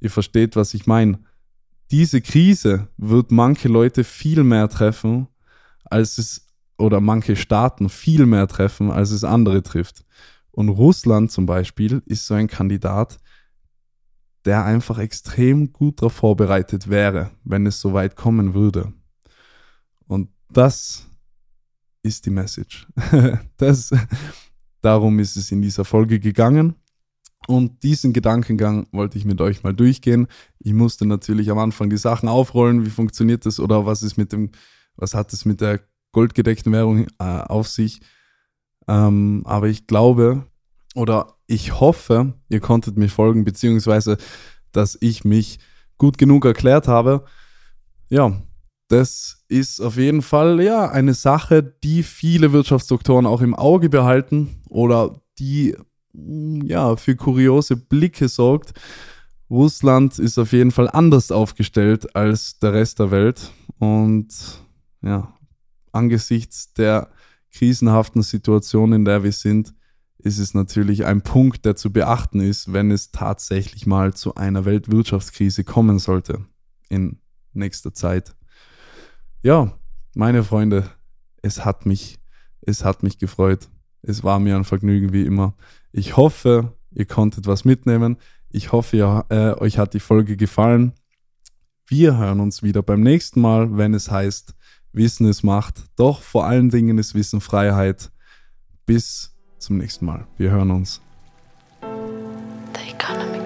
Ihr 0.00 0.10
versteht, 0.10 0.56
was 0.56 0.74
ich 0.74 0.86
meine. 0.86 1.18
Diese 1.90 2.20
Krise 2.20 2.88
wird 2.96 3.30
manche 3.30 3.68
Leute 3.68 4.04
viel 4.04 4.44
mehr 4.44 4.68
treffen, 4.68 5.26
als 5.84 6.18
es, 6.18 6.46
oder 6.78 7.00
manche 7.00 7.36
Staaten 7.36 7.88
viel 7.88 8.26
mehr 8.26 8.46
treffen, 8.46 8.90
als 8.90 9.10
es 9.10 9.24
andere 9.24 9.62
trifft. 9.62 10.04
Und 10.52 10.68
Russland 10.68 11.30
zum 11.30 11.46
Beispiel 11.46 12.02
ist 12.06 12.26
so 12.26 12.34
ein 12.34 12.48
Kandidat, 12.48 13.18
der 14.44 14.64
einfach 14.64 14.98
extrem 14.98 15.72
gut 15.72 16.00
darauf 16.00 16.14
vorbereitet 16.14 16.88
wäre, 16.88 17.30
wenn 17.44 17.66
es 17.66 17.80
so 17.80 17.92
weit 17.92 18.16
kommen 18.16 18.54
würde. 18.54 18.92
Und 20.06 20.30
das 20.50 21.06
ist 22.02 22.26
die 22.26 22.30
Message. 22.30 22.88
das, 23.56 23.90
darum 24.80 25.18
ist 25.18 25.36
es 25.36 25.52
in 25.52 25.62
dieser 25.62 25.84
Folge 25.84 26.18
gegangen. 26.18 26.74
Und 27.46 27.82
diesen 27.82 28.12
Gedankengang 28.12 28.86
wollte 28.92 29.18
ich 29.18 29.24
mit 29.24 29.40
euch 29.40 29.62
mal 29.62 29.74
durchgehen. 29.74 30.26
Ich 30.58 30.72
musste 30.72 31.06
natürlich 31.06 31.50
am 31.50 31.58
Anfang 31.58 31.90
die 31.90 31.96
Sachen 31.96 32.28
aufrollen. 32.28 32.84
Wie 32.84 32.90
funktioniert 32.90 33.46
das 33.46 33.60
oder 33.60 33.86
was 33.86 34.02
ist 34.02 34.16
mit 34.16 34.32
dem, 34.32 34.50
was 34.96 35.14
hat 35.14 35.32
es 35.32 35.44
mit 35.44 35.60
der 35.60 35.80
goldgedeckten 36.12 36.72
Währung 36.72 37.06
äh, 37.18 37.24
auf 37.24 37.68
sich? 37.68 38.00
Ähm, 38.88 39.42
aber 39.44 39.68
ich 39.68 39.86
glaube 39.86 40.46
oder 40.94 41.34
ich 41.46 41.80
hoffe, 41.80 42.34
ihr 42.48 42.60
konntet 42.60 42.96
mir 42.96 43.08
folgen, 43.08 43.44
beziehungsweise, 43.44 44.16
dass 44.72 44.96
ich 45.00 45.24
mich 45.24 45.58
gut 45.98 46.18
genug 46.18 46.44
erklärt 46.44 46.88
habe. 46.88 47.24
Ja, 48.08 48.40
das 48.88 49.44
ist 49.48 49.80
auf 49.80 49.96
jeden 49.96 50.22
Fall 50.22 50.60
ja 50.60 50.90
eine 50.90 51.14
Sache, 51.14 51.62
die 51.62 52.02
viele 52.02 52.52
Wirtschaftsdoktoren 52.52 53.26
auch 53.26 53.40
im 53.40 53.54
Auge 53.54 53.88
behalten 53.88 54.62
oder 54.68 55.20
die 55.38 55.76
mm, 56.12 56.62
ja 56.66 56.96
für 56.96 57.14
kuriose 57.14 57.76
Blicke 57.76 58.28
sorgt. 58.28 58.72
Russland 59.48 60.18
ist 60.18 60.38
auf 60.38 60.52
jeden 60.52 60.70
Fall 60.70 60.88
anders 60.88 61.30
aufgestellt 61.30 62.14
als 62.16 62.58
der 62.58 62.72
Rest 62.72 62.98
der 62.98 63.10
Welt 63.10 63.52
und 63.78 64.28
ja, 65.02 65.34
angesichts 65.92 66.72
der 66.72 67.10
krisenhaften 67.52 68.22
Situation, 68.22 68.92
in 68.92 69.04
der 69.04 69.22
wir 69.22 69.32
sind, 69.32 69.74
ist 70.18 70.38
es 70.38 70.54
natürlich 70.54 71.06
ein 71.06 71.22
Punkt, 71.22 71.64
der 71.64 71.76
zu 71.76 71.92
beachten 71.92 72.40
ist, 72.40 72.72
wenn 72.72 72.90
es 72.90 73.10
tatsächlich 73.10 73.86
mal 73.86 74.14
zu 74.14 74.34
einer 74.34 74.64
Weltwirtschaftskrise 74.64 75.64
kommen 75.64 75.98
sollte 75.98 76.44
in 76.88 77.18
nächster 77.52 77.94
Zeit. 77.94 78.34
Ja, 79.42 79.72
meine 80.14 80.44
Freunde, 80.44 80.90
es 81.42 81.64
hat 81.64 81.86
mich, 81.86 82.18
es 82.60 82.84
hat 82.84 83.02
mich 83.02 83.18
gefreut. 83.18 83.68
Es 84.02 84.24
war 84.24 84.38
mir 84.38 84.56
ein 84.56 84.64
Vergnügen 84.64 85.12
wie 85.12 85.24
immer. 85.24 85.54
Ich 85.92 86.16
hoffe, 86.16 86.74
ihr 86.90 87.06
konntet 87.06 87.46
was 87.46 87.64
mitnehmen. 87.64 88.16
Ich 88.50 88.72
hoffe, 88.72 88.96
ihr, 88.96 89.26
äh, 89.28 89.54
euch 89.60 89.78
hat 89.78 89.94
die 89.94 90.00
Folge 90.00 90.36
gefallen. 90.36 90.92
Wir 91.86 92.16
hören 92.16 92.40
uns 92.40 92.62
wieder 92.62 92.82
beim 92.82 93.00
nächsten 93.00 93.40
Mal, 93.40 93.76
wenn 93.76 93.94
es 93.94 94.10
heißt, 94.10 94.54
Wissen 94.92 95.26
ist 95.28 95.42
Macht, 95.42 95.84
doch 95.96 96.22
vor 96.22 96.46
allen 96.46 96.70
Dingen 96.70 96.98
ist 96.98 97.14
Wissen 97.14 97.40
Freiheit. 97.40 98.10
Bis 98.86 99.36
zum 99.58 99.78
nächsten 99.78 100.04
Mal. 100.04 100.26
Wir 100.36 100.50
hören 100.50 100.70
uns. 100.70 101.00
The 101.82 102.90
economy. 102.90 103.39